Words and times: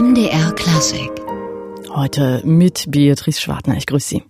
MDR 0.00 0.52
Klassik. 0.52 1.10
Heute 1.90 2.40
mit 2.42 2.86
Beatrice 2.88 3.38
Schwartner. 3.38 3.76
Ich 3.76 3.84
grüße 3.84 4.08
Sie. 4.08 4.22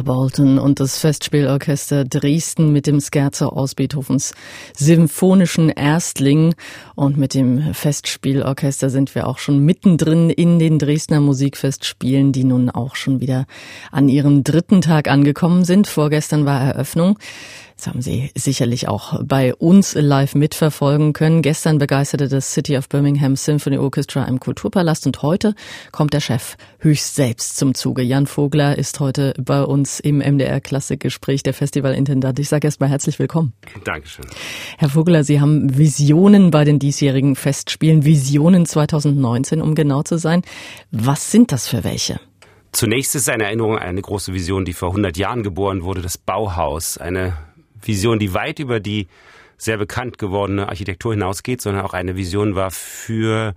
Ivor 0.00 0.20
Bolton 0.20 0.58
und 0.58 0.80
das 0.80 0.98
Festspielorchester 0.98 2.04
Dresden 2.04 2.72
mit 2.72 2.86
dem 2.86 3.00
Scherzo 3.00 3.48
aus 3.48 3.74
Beethovens 3.74 4.34
symphonischen 4.74 5.68
Erstling. 5.68 6.54
Und 6.94 7.18
mit 7.18 7.34
dem 7.34 7.74
Festspielorchester 7.74 8.88
sind 8.88 9.14
wir 9.14 9.26
auch 9.26 9.38
schon 9.38 9.58
mittendrin 9.58 10.30
in 10.30 10.58
den 10.58 10.78
Dresdner 10.78 11.20
Musikfestspielen, 11.20 12.32
die 12.32 12.44
nun 12.44 12.70
auch 12.70 12.96
schon 12.96 13.20
wieder 13.20 13.46
an 13.90 14.08
ihrem 14.08 14.42
dritten 14.42 14.80
Tag 14.80 15.08
angekommen 15.08 15.64
sind. 15.64 15.86
Vorgestern 15.86 16.46
war 16.46 16.60
Eröffnung. 16.60 17.18
Das 17.80 17.86
haben 17.86 18.02
Sie 18.02 18.30
sicherlich 18.34 18.88
auch 18.88 19.22
bei 19.24 19.54
uns 19.54 19.94
live 19.94 20.34
mitverfolgen 20.34 21.14
können. 21.14 21.40
Gestern 21.40 21.78
begeisterte 21.78 22.28
das 22.28 22.52
City 22.52 22.76
of 22.76 22.90
Birmingham 22.90 23.36
Symphony 23.36 23.78
Orchestra 23.78 24.24
im 24.24 24.38
Kulturpalast 24.38 25.06
und 25.06 25.22
heute 25.22 25.54
kommt 25.90 26.12
der 26.12 26.20
Chef 26.20 26.58
höchst 26.80 27.14
selbst 27.14 27.56
zum 27.56 27.72
Zuge. 27.72 28.02
Jan 28.02 28.26
Vogler 28.26 28.76
ist 28.76 29.00
heute 29.00 29.32
bei 29.42 29.62
uns 29.62 29.98
im 29.98 30.18
MDR 30.18 30.60
Klassikgespräch, 30.60 31.42
der 31.42 31.54
Festivalintendant. 31.54 32.38
Ich 32.38 32.50
sage 32.50 32.66
erst 32.66 32.80
mal 32.80 32.90
herzlich 32.90 33.18
willkommen. 33.18 33.54
Dankeschön. 33.84 34.26
Herr 34.76 34.90
Vogler, 34.90 35.24
Sie 35.24 35.40
haben 35.40 35.78
Visionen 35.78 36.50
bei 36.50 36.64
den 36.64 36.80
diesjährigen 36.80 37.34
Festspielen, 37.34 38.04
Visionen 38.04 38.66
2019, 38.66 39.62
um 39.62 39.74
genau 39.74 40.02
zu 40.02 40.18
sein. 40.18 40.42
Was 40.90 41.30
sind 41.30 41.50
das 41.50 41.66
für 41.66 41.82
welche? 41.82 42.20
Zunächst 42.72 43.16
ist 43.16 43.28
eine 43.28 43.44
Erinnerung 43.44 43.78
an 43.78 43.88
eine 43.88 44.02
große 44.02 44.32
Vision, 44.32 44.64
die 44.64 44.74
vor 44.74 44.90
100 44.90 45.16
Jahren 45.16 45.42
geboren 45.42 45.82
wurde, 45.82 46.02
das 46.02 46.18
Bauhaus. 46.18 46.98
Eine 46.98 47.32
Vision, 47.82 48.18
die 48.18 48.34
weit 48.34 48.58
über 48.58 48.80
die 48.80 49.08
sehr 49.56 49.76
bekannt 49.76 50.18
gewordene 50.18 50.68
Architektur 50.68 51.12
hinausgeht, 51.12 51.60
sondern 51.60 51.84
auch 51.84 51.92
eine 51.92 52.16
Vision 52.16 52.54
war 52.54 52.70
für 52.70 53.54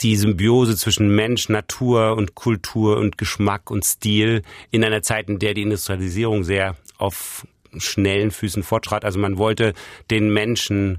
die 0.00 0.16
Symbiose 0.16 0.76
zwischen 0.76 1.14
Mensch, 1.14 1.48
Natur 1.48 2.16
und 2.16 2.34
Kultur 2.34 2.98
und 2.98 3.16
Geschmack 3.16 3.70
und 3.70 3.84
Stil 3.84 4.42
in 4.70 4.84
einer 4.84 5.02
Zeit, 5.02 5.28
in 5.28 5.38
der 5.38 5.54
die 5.54 5.62
Industrialisierung 5.62 6.44
sehr 6.44 6.76
auf 6.98 7.46
schnellen 7.78 8.30
Füßen 8.30 8.62
fortschritt. 8.62 9.04
Also 9.04 9.18
man 9.18 9.38
wollte 9.38 9.72
den 10.10 10.32
Menschen 10.32 10.98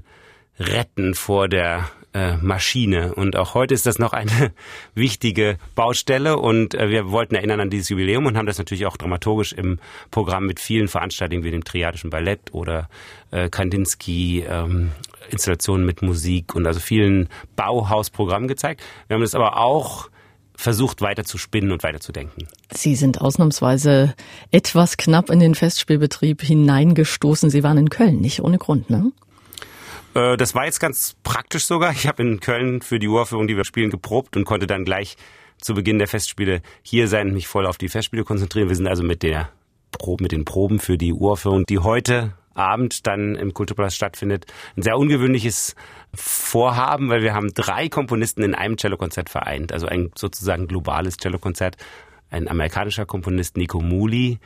retten 0.58 1.14
vor 1.14 1.48
der 1.48 1.90
Maschine. 2.40 3.14
Und 3.14 3.36
auch 3.36 3.54
heute 3.54 3.74
ist 3.74 3.86
das 3.86 3.98
noch 3.98 4.12
eine 4.12 4.52
wichtige 4.94 5.58
Baustelle. 5.74 6.38
Und 6.38 6.74
äh, 6.74 6.88
wir 6.88 7.10
wollten 7.10 7.34
erinnern 7.34 7.60
an 7.60 7.70
dieses 7.70 7.88
Jubiläum 7.88 8.26
und 8.26 8.36
haben 8.36 8.46
das 8.46 8.58
natürlich 8.58 8.86
auch 8.86 8.96
dramaturgisch 8.96 9.52
im 9.52 9.78
Programm 10.10 10.46
mit 10.46 10.60
vielen 10.60 10.88
Veranstaltungen 10.88 11.44
wie 11.44 11.50
dem 11.50 11.64
Triadischen 11.64 12.10
Ballett 12.10 12.52
oder 12.52 12.88
äh, 13.30 13.48
Kandinsky, 13.48 14.44
ähm, 14.48 14.92
Installationen 15.30 15.84
mit 15.84 16.02
Musik 16.02 16.54
und 16.54 16.66
also 16.66 16.80
vielen 16.80 17.28
Bauhausprogrammen 17.56 18.48
gezeigt. 18.48 18.82
Wir 19.08 19.14
haben 19.14 19.22
das 19.22 19.34
aber 19.34 19.58
auch 19.58 20.08
versucht 20.56 21.02
weiter 21.02 21.24
zu 21.24 21.38
spinnen 21.38 21.70
und 21.70 21.82
weiter 21.82 22.00
zu 22.00 22.12
denken. 22.12 22.48
Sie 22.72 22.94
sind 22.94 23.20
ausnahmsweise 23.20 24.14
etwas 24.50 24.96
knapp 24.96 25.30
in 25.30 25.38
den 25.38 25.54
Festspielbetrieb 25.54 26.42
hineingestoßen. 26.42 27.50
Sie 27.50 27.62
waren 27.62 27.78
in 27.78 27.90
Köln, 27.90 28.20
nicht 28.20 28.40
ohne 28.40 28.58
Grund, 28.58 28.88
ne? 28.90 29.12
Äh, 30.16 30.36
das 30.36 30.54
war 30.54 30.64
jetzt 30.64 30.80
ganz 30.80 31.16
praktisch 31.22 31.66
sogar. 31.66 31.92
Ich 31.92 32.06
habe 32.06 32.22
in 32.22 32.40
Köln 32.40 32.80
für 32.80 32.98
die 32.98 33.08
Uraufführung, 33.08 33.46
die 33.46 33.56
wir 33.56 33.64
spielen, 33.64 33.90
geprobt 33.90 34.36
und 34.36 34.44
konnte 34.44 34.66
dann 34.66 34.84
gleich 34.84 35.16
zu 35.58 35.74
Beginn 35.74 35.98
der 35.98 36.08
Festspiele 36.08 36.62
hier 36.82 37.08
sein, 37.08 37.32
mich 37.32 37.46
voll 37.46 37.66
auf 37.66 37.78
die 37.78 37.88
Festspiele 37.88 38.24
konzentrieren. 38.24 38.68
Wir 38.68 38.76
sind 38.76 38.88
also 38.88 39.02
mit 39.02 39.22
der 39.22 39.50
Probe, 39.92 40.22
mit 40.22 40.32
den 40.32 40.44
Proben 40.44 40.80
für 40.80 40.98
die 40.98 41.12
Uraufführung, 41.12 41.64
die 41.64 41.78
heute 41.78 42.34
Abend 42.54 43.06
dann 43.06 43.34
im 43.36 43.52
Kulturpalast 43.52 43.96
stattfindet. 43.96 44.46
Ein 44.76 44.82
sehr 44.82 44.98
ungewöhnliches 44.98 45.74
Vorhaben, 46.14 47.10
weil 47.10 47.22
wir 47.22 47.34
haben 47.34 47.52
drei 47.52 47.88
Komponisten 47.88 48.42
in 48.42 48.54
einem 48.54 48.78
Cellokonzert 48.78 49.28
vereint. 49.28 49.72
Also 49.72 49.86
ein 49.86 50.10
sozusagen 50.14 50.66
globales 50.66 51.18
Cellokonzert. 51.18 51.76
Ein 52.30 52.48
amerikanischer 52.48 53.06
Komponist, 53.06 53.56
Nico 53.56 53.80
Muli, 53.80 54.38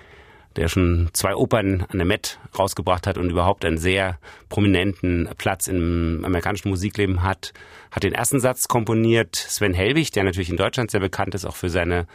der 0.60 0.68
schon 0.68 1.08
zwei 1.14 1.34
Opern 1.34 1.86
an 1.88 1.96
der 1.96 2.04
Met 2.04 2.38
rausgebracht 2.58 3.06
hat 3.06 3.16
und 3.16 3.30
überhaupt 3.30 3.64
einen 3.64 3.78
sehr 3.78 4.18
prominenten 4.50 5.26
Platz 5.38 5.68
im 5.68 6.20
amerikanischen 6.22 6.68
Musikleben 6.68 7.22
hat, 7.22 7.54
hat 7.90 8.02
den 8.02 8.12
ersten 8.12 8.40
Satz 8.40 8.68
komponiert. 8.68 9.36
Sven 9.36 9.72
Helwig, 9.72 10.12
der 10.12 10.22
natürlich 10.22 10.50
in 10.50 10.58
Deutschland 10.58 10.90
sehr 10.90 11.00
bekannt 11.00 11.34
ist, 11.34 11.46
auch 11.46 11.56
für 11.56 11.70
seine 11.70 12.06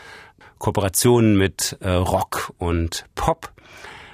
Kooperationen 0.60 1.36
mit 1.40 1.76
äh, 1.82 1.90
Rock 1.90 2.54
und 2.60 3.06
Pop, 3.16 3.52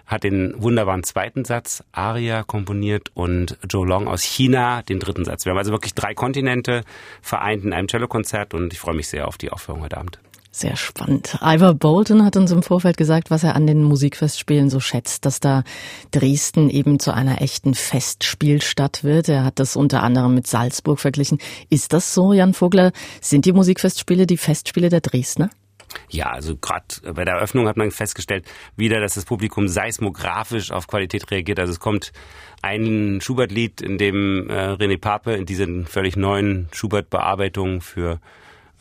hat 0.05 0.23
den 0.23 0.53
wunderbaren 0.61 1.03
zweiten 1.03 1.43
Satz, 1.43 1.83
Aria, 1.91 2.43
komponiert 2.43 3.09
und 3.13 3.57
Joe 3.69 3.85
Long 3.85 4.07
aus 4.07 4.23
China 4.23 4.81
den 4.81 4.99
dritten 4.99 5.25
Satz. 5.25 5.43
Wir 5.43 5.51
haben 5.51 5.57
also 5.57 5.73
wirklich 5.73 5.93
drei 5.93 6.13
Kontinente 6.13 6.85
vereint 7.21 7.65
in 7.65 7.73
einem 7.73 7.89
Cellokonzert 7.89 8.53
und 8.53 8.71
ich 8.71 8.79
freue 8.79 8.95
mich 8.95 9.09
sehr 9.09 9.27
auf 9.27 9.37
die 9.37 9.51
Aufführung 9.51 9.81
heute 9.81 9.97
Abend. 9.97 10.19
Sehr 10.53 10.75
spannend. 10.75 11.37
Ivor 11.41 11.73
Bolton 11.73 12.25
hat 12.25 12.35
uns 12.35 12.51
im 12.51 12.61
Vorfeld 12.61 12.97
gesagt, 12.97 13.31
was 13.31 13.45
er 13.45 13.55
an 13.55 13.67
den 13.67 13.83
Musikfestspielen 13.83 14.69
so 14.69 14.81
schätzt, 14.81 15.25
dass 15.25 15.39
da 15.39 15.63
Dresden 16.11 16.69
eben 16.69 16.99
zu 16.99 17.13
einer 17.13 17.41
echten 17.41 17.73
Festspielstadt 17.73 19.05
wird. 19.05 19.29
Er 19.29 19.45
hat 19.45 19.59
das 19.59 19.77
unter 19.77 20.03
anderem 20.03 20.35
mit 20.35 20.47
Salzburg 20.47 20.99
verglichen. 20.99 21.37
Ist 21.69 21.93
das 21.93 22.13
so, 22.13 22.33
Jan 22.33 22.53
Vogler? 22.53 22.91
Sind 23.21 23.45
die 23.45 23.53
Musikfestspiele 23.53 24.27
die 24.27 24.35
Festspiele 24.35 24.89
der 24.89 24.99
Dresdner? 24.99 25.49
Ja, 26.09 26.31
also 26.31 26.57
gerade 26.57 27.13
bei 27.13 27.23
der 27.23 27.35
Eröffnung 27.35 27.67
hat 27.69 27.77
man 27.77 27.91
festgestellt, 27.91 28.45
wieder, 28.75 28.99
dass 28.99 29.13
das 29.13 29.25
Publikum 29.25 29.69
seismografisch 29.69 30.71
auf 30.71 30.87
Qualität 30.87 31.31
reagiert. 31.31 31.59
Also 31.59 31.71
es 31.71 31.79
kommt 31.79 32.11
ein 32.61 33.19
Schubert-Lied, 33.21 33.81
in 33.81 33.97
dem 33.97 34.49
äh, 34.49 34.73
René 34.73 34.99
Pape 34.99 35.33
in 35.33 35.45
diesen 35.45 35.85
völlig 35.85 36.17
neuen 36.17 36.67
Schubert-Bearbeitungen 36.73 37.79
für 37.79 38.19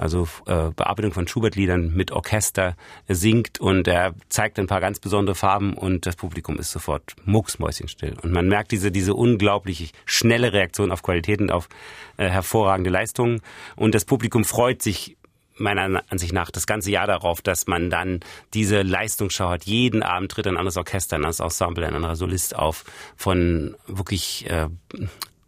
also 0.01 0.27
äh, 0.47 0.71
Bearbeitung 0.71 1.13
von 1.13 1.29
Schubert-Liedern 1.29 1.93
mit 1.95 2.11
Orchester 2.11 2.75
singt 3.07 3.61
und 3.61 3.87
er 3.87 4.15
zeigt 4.31 4.59
ein 4.59 4.67
paar 4.67 4.81
ganz 4.81 4.99
besondere 4.99 5.35
Farben 5.35 5.75
und 5.75 6.07
das 6.07 6.17
Publikum 6.17 6.59
ist 6.59 6.71
sofort 6.71 7.15
mucksmäuschenstill. 7.25 8.17
Und 8.23 8.33
man 8.33 8.49
merkt 8.49 8.73
diese, 8.73 8.91
diese 8.91 9.15
unglaublich 9.15 9.93
schnelle 10.07 10.55
Reaktion 10.55 10.91
auf 10.91 11.03
Qualitäten, 11.03 11.51
auf 11.51 11.69
äh, 12.17 12.29
hervorragende 12.29 12.89
Leistungen 12.89 13.43
und 13.77 13.95
das 13.95 14.07
Publikum 14.07 14.45
freut 14.45 14.81
sich 14.81 15.19
meiner 15.61 16.03
Ansicht 16.09 16.33
nach 16.33 16.51
das 16.51 16.67
ganze 16.67 16.91
Jahr 16.91 17.07
darauf, 17.07 17.43
dass 17.43 17.67
man 17.67 17.91
dann 17.91 18.21
diese 18.55 18.81
Leistungsschau 18.81 19.51
hat. 19.51 19.65
Jeden 19.65 20.03
Abend 20.03 20.33
tritt 20.33 20.47
ein 20.47 20.57
anderes 20.57 20.79
Orchester, 20.79 21.17
ein 21.17 21.25
anderes 21.25 21.41
Ensemble, 21.41 21.87
ein 21.87 21.95
anderer 21.95 22.17
Solist 22.17 22.57
auf 22.57 22.85
von 23.17 23.77
wirklich 23.87 24.49
äh, 24.49 24.69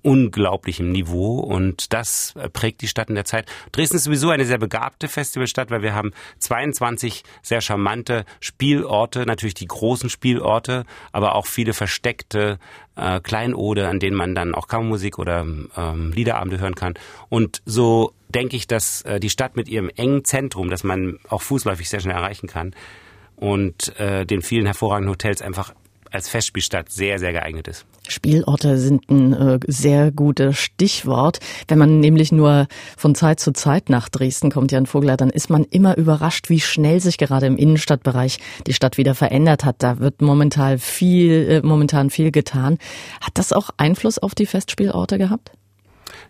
unglaublichem 0.03 0.91
Niveau 0.91 1.39
und 1.39 1.93
das 1.93 2.35
prägt 2.53 2.81
die 2.81 2.89
Stadt 2.89 3.09
in 3.09 3.15
der 3.15 3.25
Zeit. 3.25 3.47
Dresden 3.73 3.97
ist 3.97 4.05
sowieso 4.05 4.31
eine 4.31 4.45
sehr 4.45 4.59
begabte 4.59 5.09
Festivalstadt, 5.09 5.71
weil 5.71 5.83
wir 5.83 5.95
haben 5.95 6.13
22 6.39 7.23
sehr 7.43 7.61
charmante 7.61 8.25
Spielorte, 8.41 9.25
natürlich 9.27 9.55
die 9.55 9.67
großen 9.67 10.11
Spielorte, 10.11 10.85
aber 11.13 11.35
auch 11.35 11.47
viele 11.47 11.73
versteckte 11.73 12.59
äh, 12.97 13.21
Kleinode, 13.21 13.89
an 13.89 14.01
denen 14.01 14.17
man 14.17 14.35
dann 14.35 14.55
auch 14.55 14.69
Kammermusik 14.69 15.19
oder 15.19 15.41
ähm, 15.41 16.13
Liederabende 16.13 16.59
hören 16.59 16.75
kann. 16.75 16.95
Und 17.29 17.63
so 17.65 18.13
denke 18.29 18.57
ich, 18.57 18.67
dass 18.67 19.03
äh, 19.03 19.21
die 19.21 19.31
Stadt 19.31 19.57
mit 19.57 19.69
ihrem 19.69 19.91
engen 19.91 20.25
Zentrum, 20.25 20.71
das 20.71 20.85
man 20.85 21.19
auch 21.29 21.43
fußläufig 21.43 21.89
sehr 21.89 22.01
schnell 22.01 22.17
erreichen 22.17 22.49
kann, 22.49 22.75
und 23.37 23.99
äh, 23.99 24.25
den 24.25 24.41
vielen 24.41 24.67
hervorragenden 24.67 25.11
Hotels 25.11 25.43
einfach 25.43 25.75
als 26.13 26.29
Festspielstadt 26.29 26.91
sehr, 26.91 27.19
sehr 27.19 27.33
geeignet 27.33 27.69
ist. 27.69 27.87
Spielorte 28.09 28.79
sind 28.79 29.09
ein 29.11 29.33
äh, 29.33 29.59
sehr 29.67 30.11
gutes 30.11 30.59
Stichwort. 30.59 31.39
Wenn 31.69 31.79
man 31.79 32.01
nämlich 32.01 32.33
nur 32.33 32.67
von 32.97 33.15
Zeit 33.15 33.41
zu 33.41 33.53
Zeit 33.53 33.89
nach 33.89 34.09
Dresden 34.09 34.51
kommt, 34.51 34.73
Jan 34.73 34.87
Vogler, 34.87 35.17
dann 35.17 35.31
ist 35.31 35.51
man 35.51 35.65
immer 35.65 35.97
überrascht, 35.97 36.51
wie 36.51 36.61
schnell 36.61 37.01
sich 37.01 37.17
gerade 37.17 37.47
im 37.47 37.57
Innenstadtbereich 37.57 38.39
die 38.67 38.75
Stadt 38.75 38.99
wieder 38.99 39.15
verändert 39.15 39.65
hat. 39.65 39.77
Da 39.79 39.99
wird 39.99 40.21
momentan 40.21 40.79
viel, 40.79 41.49
äh, 41.49 41.67
momentan 41.67 42.11
viel 42.11 42.31
getan. 42.31 42.79
Hat 43.21 43.39
das 43.39 43.53
auch 43.53 43.71
Einfluss 43.77 44.19
auf 44.19 44.35
die 44.35 44.47
Festspielorte 44.47 45.19
gehabt? 45.19 45.53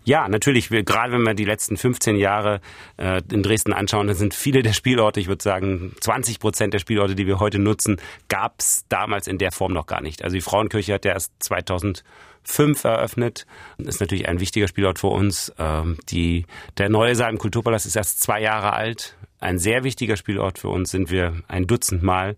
Ja, 0.03 0.27
natürlich. 0.27 0.71
Wir, 0.71 0.83
gerade 0.83 1.13
wenn 1.13 1.23
wir 1.23 1.33
die 1.33 1.45
letzten 1.45 1.77
15 1.77 2.15
Jahre 2.15 2.61
äh, 2.97 3.21
in 3.31 3.43
Dresden 3.43 3.73
anschauen, 3.73 4.07
dann 4.07 4.15
sind 4.15 4.33
viele 4.33 4.63
der 4.63 4.73
Spielorte, 4.73 5.19
ich 5.19 5.27
würde 5.27 5.43
sagen 5.43 5.93
20 6.01 6.39
Prozent 6.39 6.73
der 6.73 6.79
Spielorte, 6.79 7.15
die 7.15 7.27
wir 7.27 7.39
heute 7.39 7.59
nutzen, 7.59 7.97
gab 8.29 8.59
es 8.59 8.85
damals 8.89 9.27
in 9.27 9.37
der 9.37 9.51
Form 9.51 9.73
noch 9.73 9.85
gar 9.85 10.01
nicht. 10.01 10.23
Also 10.23 10.35
die 10.35 10.41
Frauenkirche 10.41 10.93
hat 10.93 11.05
ja 11.05 11.13
erst 11.13 11.31
2005 11.39 12.83
eröffnet. 12.83 13.45
Das 13.77 13.95
ist 13.95 14.01
natürlich 14.01 14.27
ein 14.27 14.39
wichtiger 14.39 14.67
Spielort 14.67 14.99
für 14.99 15.07
uns. 15.07 15.53
Ähm, 15.57 15.97
die, 16.09 16.45
der 16.77 16.89
neue 16.89 17.15
Saal 17.15 17.31
im 17.31 17.37
Kulturpalast 17.37 17.85
ist 17.85 17.95
erst 17.95 18.21
zwei 18.21 18.41
Jahre 18.41 18.73
alt. 18.73 19.15
Ein 19.39 19.59
sehr 19.59 19.83
wichtiger 19.83 20.15
Spielort 20.15 20.59
für 20.59 20.69
uns 20.69 20.91
sind 20.91 21.11
wir 21.11 21.33
ein 21.47 21.67
Dutzend 21.67 22.01
Mal 22.03 22.37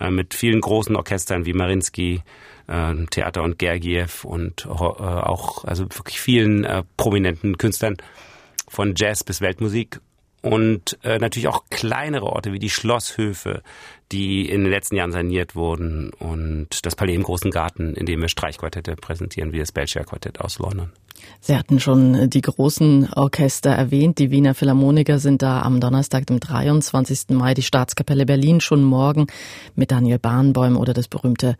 äh, 0.00 0.10
mit 0.10 0.34
vielen 0.34 0.60
großen 0.60 0.96
Orchestern 0.96 1.46
wie 1.46 1.52
Marinsky, 1.52 2.22
äh, 2.70 3.06
Theater 3.10 3.42
und 3.42 3.58
Gergiev 3.58 4.24
und 4.24 4.64
äh, 4.66 4.68
auch 4.68 5.64
also 5.64 5.84
wirklich 5.84 6.20
vielen 6.20 6.66
prominenten 6.96 7.58
Künstlern 7.58 7.96
von 8.68 8.94
Jazz 8.96 9.24
bis 9.24 9.40
Weltmusik. 9.40 10.00
und 10.42 10.98
äh, 11.02 11.18
natürlich 11.18 11.48
auch 11.48 11.64
kleinere 11.70 12.26
Orte 12.26 12.52
wie 12.52 12.58
die 12.58 12.70
Schlosshöfe, 12.70 13.62
die 14.10 14.48
in 14.48 14.62
den 14.62 14.70
letzten 14.70 14.96
Jahren 14.96 15.12
saniert 15.12 15.54
wurden 15.54 16.10
und 16.14 16.84
das 16.86 16.96
Palais 16.96 17.14
im 17.14 17.22
Großen 17.22 17.50
Garten, 17.50 17.94
in 17.94 18.06
dem 18.06 18.20
wir 18.20 18.28
Streichquartette 18.28 18.96
präsentieren, 18.96 19.52
wie 19.52 19.58
das 19.58 19.72
Belcher 19.72 20.04
Quartett 20.04 20.40
aus 20.40 20.58
London. 20.58 20.92
Sie 21.40 21.56
hatten 21.56 21.80
schon 21.80 22.28
die 22.28 22.40
großen 22.40 23.12
Orchester 23.14 23.70
erwähnt. 23.70 24.18
Die 24.18 24.30
Wiener 24.30 24.54
Philharmoniker 24.54 25.18
sind 25.18 25.42
da 25.42 25.62
am 25.62 25.80
Donnerstag, 25.80 26.26
dem 26.26 26.38
23. 26.38 27.30
Mai, 27.30 27.54
die 27.54 27.62
Staatskapelle 27.62 28.26
Berlin 28.26 28.60
schon 28.60 28.82
morgen 28.82 29.26
mit 29.74 29.90
Daniel 29.90 30.18
Bahnbäum 30.18 30.76
oder 30.76 30.92
das 30.92 31.08
berühmte 31.08 31.56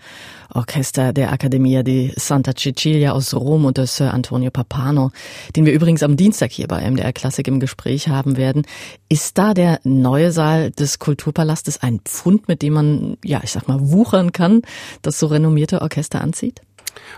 Orchester 0.53 1.13
der 1.13 1.33
Accademia 1.33 1.83
di 1.83 2.13
Santa 2.17 2.55
Cecilia 2.55 3.13
aus 3.13 3.35
Rom 3.35 3.65
unter 3.65 3.87
Sir 3.87 4.13
Antonio 4.13 4.51
Papano, 4.51 5.13
den 5.57 5.67
wir 5.67 5.73
übrigens 5.73 6.03
am 6.03 6.17
Dienstag 6.17 6.51
hier 6.53 6.69
bei 6.69 6.89
MDR 6.89 7.13
Klassik 7.13 7.49
im 7.49 7.61
Gespräch 7.61 8.09
haben 8.09 8.37
werden. 8.37 8.63
Ist 9.09 9.39
da 9.39 9.55
der 9.55 9.81
neue 9.85 10.33
Saal 10.33 10.71
des 10.71 10.99
Kulturpalastes 10.99 11.83
ein 11.83 12.01
Pfund, 12.01 12.49
mit 12.49 12.63
dem 12.63 12.75
man, 12.75 13.17
ja, 13.25 13.41
ich 13.43 13.53
sag 13.53 13.69
mal, 13.69 13.91
wuchern 13.91 14.33
kann, 14.33 14.63
das 15.03 15.19
so 15.19 15.27
renommierte 15.27 15.81
Orchester 15.83 16.21
anzieht? 16.21 16.61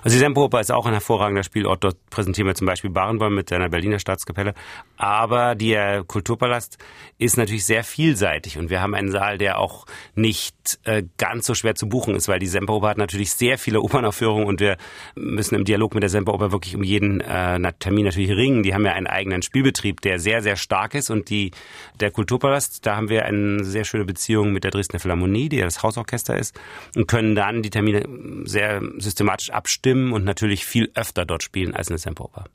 Also 0.02 0.16
die 0.16 0.20
Semperoper 0.20 0.60
ist 0.60 0.72
auch 0.72 0.86
ein 0.86 0.92
hervorragender 0.92 1.42
Spielort. 1.42 1.84
Dort 1.84 1.96
präsentieren 2.10 2.46
wir 2.46 2.54
zum 2.54 2.66
Beispiel 2.66 2.90
Barenbäum 2.90 3.34
mit 3.34 3.48
seiner 3.48 3.68
Berliner 3.68 3.98
Staatskapelle. 3.98 4.54
Aber 4.96 5.54
der 5.54 6.04
Kulturpalast 6.04 6.78
ist 7.18 7.36
natürlich 7.36 7.64
sehr 7.64 7.84
vielseitig 7.84 8.58
und 8.58 8.70
wir 8.70 8.80
haben 8.80 8.94
einen 8.94 9.10
Saal, 9.10 9.38
der 9.38 9.58
auch 9.58 9.86
nicht 10.14 10.78
äh, 10.84 11.02
ganz 11.18 11.46
so 11.46 11.54
schwer 11.54 11.74
zu 11.74 11.88
buchen 11.88 12.14
ist, 12.14 12.28
weil 12.28 12.38
die 12.38 12.46
Semperoper 12.46 12.88
hat 12.88 12.98
natürlich 12.98 13.32
sehr 13.32 13.58
viele 13.58 13.80
Opernaufführungen 13.80 14.46
und 14.46 14.60
wir 14.60 14.76
müssen 15.14 15.54
im 15.54 15.64
Dialog 15.64 15.94
mit 15.94 16.02
der 16.02 16.10
Semperoper 16.10 16.52
wirklich 16.52 16.76
um 16.76 16.82
jeden 16.82 17.20
äh, 17.20 17.72
Termin 17.78 18.04
natürlich 18.04 18.30
ringen. 18.30 18.62
Die 18.62 18.74
haben 18.74 18.84
ja 18.84 18.92
einen 18.92 19.06
eigenen 19.06 19.42
Spielbetrieb, 19.42 20.00
der 20.00 20.18
sehr, 20.18 20.42
sehr 20.42 20.56
stark 20.56 20.94
ist 20.94 21.10
und 21.10 21.30
die, 21.30 21.52
der 22.00 22.10
Kulturpalast, 22.10 22.84
da 22.86 22.96
haben 22.96 23.08
wir 23.08 23.24
eine 23.24 23.64
sehr 23.64 23.84
schöne 23.84 24.04
Beziehung 24.04 24.52
mit 24.52 24.64
der 24.64 24.70
Dresdner 24.70 25.00
Philharmonie, 25.00 25.48
die 25.48 25.56
ja 25.56 25.64
das 25.64 25.82
Hausorchester 25.82 26.36
ist 26.36 26.58
und 26.96 27.06
können 27.06 27.34
dann 27.34 27.62
die 27.62 27.70
Termine 27.70 28.04
sehr 28.44 28.82
systematisch 28.98 29.50
abstimmen 29.62 30.12
und 30.12 30.24
natürlich 30.24 30.64
viel 30.64 30.90
öfter 30.96 31.24
dort 31.24 31.44
spielen 31.44 31.72
als 31.72 31.88
eine 31.88 31.98
Semperoper 31.98 32.46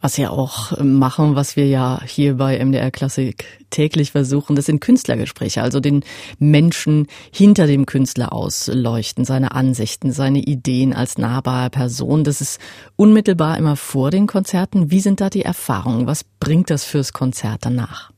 was 0.00 0.16
wir 0.16 0.30
auch 0.30 0.78
machen, 0.80 1.34
was 1.34 1.56
wir 1.56 1.66
ja 1.66 2.00
hier 2.04 2.34
bei 2.34 2.64
MDR 2.64 2.92
Klassik 2.92 3.44
täglich 3.70 4.12
versuchen, 4.12 4.54
das 4.54 4.66
sind 4.66 4.80
Künstlergespräche, 4.80 5.60
also 5.60 5.80
den 5.80 6.04
Menschen 6.38 7.08
hinter 7.32 7.66
dem 7.66 7.84
Künstler 7.84 8.32
ausleuchten, 8.32 9.24
seine 9.24 9.52
Ansichten, 9.52 10.12
seine 10.12 10.38
Ideen 10.38 10.94
als 10.94 11.18
nahbare 11.18 11.70
Person. 11.70 12.22
Das 12.22 12.40
ist 12.40 12.60
unmittelbar 12.94 13.58
immer 13.58 13.74
vor 13.74 14.10
den 14.12 14.28
Konzerten. 14.28 14.92
Wie 14.92 15.00
sind 15.00 15.20
da 15.20 15.30
die 15.30 15.42
Erfahrungen? 15.42 16.06
Was 16.06 16.22
bringt 16.22 16.70
das 16.70 16.84
fürs 16.84 17.12
Konzert 17.12 17.64
danach? 17.66 18.12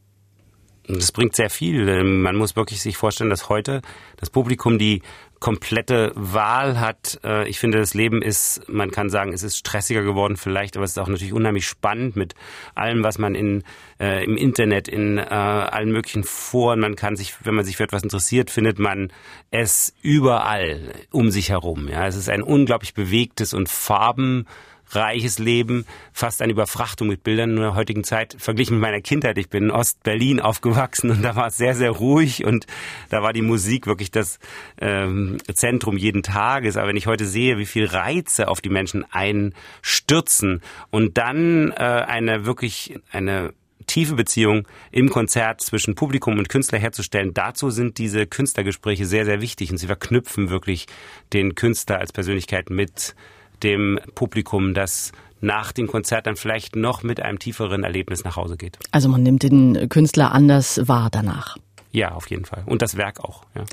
Das 0.86 1.12
bringt 1.12 1.36
sehr 1.36 1.50
viel. 1.50 2.02
Man 2.02 2.36
muss 2.36 2.56
wirklich 2.56 2.82
sich 2.82 2.96
vorstellen, 2.96 3.30
dass 3.30 3.48
heute 3.48 3.80
das 4.16 4.28
Publikum 4.28 4.78
die 4.78 5.02
komplette 5.40 6.12
Wahl 6.14 6.78
hat. 6.78 7.18
Äh, 7.24 7.48
ich 7.48 7.58
finde, 7.58 7.78
das 7.78 7.94
Leben 7.94 8.22
ist, 8.22 8.68
man 8.68 8.90
kann 8.90 9.08
sagen, 9.08 9.32
es 9.32 9.42
ist 9.42 9.56
stressiger 9.56 10.02
geworden 10.02 10.36
vielleicht, 10.36 10.76
aber 10.76 10.84
es 10.84 10.92
ist 10.92 10.98
auch 10.98 11.08
natürlich 11.08 11.32
unheimlich 11.32 11.66
spannend 11.66 12.14
mit 12.14 12.34
allem, 12.74 13.02
was 13.02 13.18
man 13.18 13.34
in, 13.34 13.64
äh, 13.98 14.22
im 14.22 14.36
Internet, 14.36 14.86
in 14.86 15.18
äh, 15.18 15.22
allen 15.22 15.90
möglichen 15.90 16.24
Foren, 16.24 16.80
man 16.80 16.94
kann 16.94 17.16
sich, 17.16 17.34
wenn 17.42 17.54
man 17.54 17.64
sich 17.64 17.78
für 17.78 17.84
etwas 17.84 18.02
interessiert, 18.02 18.50
findet 18.50 18.78
man 18.78 19.12
es 19.50 19.94
überall 20.02 20.92
um 21.10 21.30
sich 21.30 21.48
herum. 21.48 21.88
Ja, 21.88 22.06
es 22.06 22.16
ist 22.16 22.28
ein 22.28 22.42
unglaublich 22.42 22.92
bewegtes 22.92 23.54
und 23.54 23.68
farben 23.68 24.46
reiches 24.90 25.38
Leben, 25.38 25.86
fast 26.12 26.42
eine 26.42 26.52
Überfrachtung 26.52 27.08
mit 27.08 27.22
Bildern 27.22 27.50
in 27.50 27.56
der 27.56 27.74
heutigen 27.74 28.04
Zeit, 28.04 28.36
verglichen 28.38 28.76
mit 28.76 28.82
meiner 28.82 29.00
Kindheit. 29.00 29.38
Ich 29.38 29.48
bin 29.48 29.64
in 29.64 29.70
Ost-Berlin 29.70 30.40
aufgewachsen 30.40 31.10
und 31.10 31.22
da 31.22 31.36
war 31.36 31.48
es 31.48 31.56
sehr, 31.56 31.74
sehr 31.74 31.90
ruhig 31.90 32.44
und 32.44 32.66
da 33.08 33.22
war 33.22 33.32
die 33.32 33.42
Musik 33.42 33.86
wirklich 33.86 34.10
das 34.10 34.38
ähm, 34.80 35.38
Zentrum 35.52 35.96
jeden 35.96 36.22
Tages. 36.22 36.76
Aber 36.76 36.88
wenn 36.88 36.96
ich 36.96 37.06
heute 37.06 37.26
sehe, 37.26 37.58
wie 37.58 37.66
viel 37.66 37.86
Reize 37.86 38.48
auf 38.48 38.60
die 38.60 38.68
Menschen 38.68 39.04
einstürzen 39.10 40.60
und 40.90 41.18
dann 41.18 41.72
äh, 41.72 41.74
eine 41.74 42.46
wirklich 42.46 42.98
eine 43.12 43.52
tiefe 43.86 44.14
Beziehung 44.14 44.68
im 44.92 45.10
Konzert 45.10 45.60
zwischen 45.60 45.96
Publikum 45.96 46.38
und 46.38 46.48
Künstler 46.48 46.78
herzustellen. 46.78 47.34
Dazu 47.34 47.70
sind 47.70 47.98
diese 47.98 48.24
Künstlergespräche 48.24 49.04
sehr, 49.04 49.24
sehr 49.24 49.40
wichtig 49.40 49.72
und 49.72 49.78
sie 49.78 49.88
verknüpfen 49.88 50.48
wirklich 50.48 50.86
den 51.32 51.56
Künstler 51.56 51.98
als 51.98 52.12
Persönlichkeit 52.12 52.70
mit 52.70 53.16
dem 53.62 54.00
Publikum, 54.14 54.74
das 54.74 55.12
nach 55.40 55.72
dem 55.72 55.86
Konzert 55.86 56.26
dann 56.26 56.36
vielleicht 56.36 56.76
noch 56.76 57.02
mit 57.02 57.20
einem 57.20 57.38
tieferen 57.38 57.84
Erlebnis 57.84 58.24
nach 58.24 58.36
Hause 58.36 58.56
geht. 58.56 58.78
Also 58.90 59.08
man 59.08 59.22
nimmt 59.22 59.42
den 59.42 59.88
Künstler 59.88 60.32
anders 60.32 60.86
wahr 60.86 61.08
danach. 61.10 61.56
Ja, 61.92 62.12
auf 62.12 62.30
jeden 62.30 62.44
Fall. 62.44 62.62
Und 62.66 62.82
das 62.82 62.96
Werk 62.96 63.20
auch. 63.20 63.44
Ja. 63.54 63.64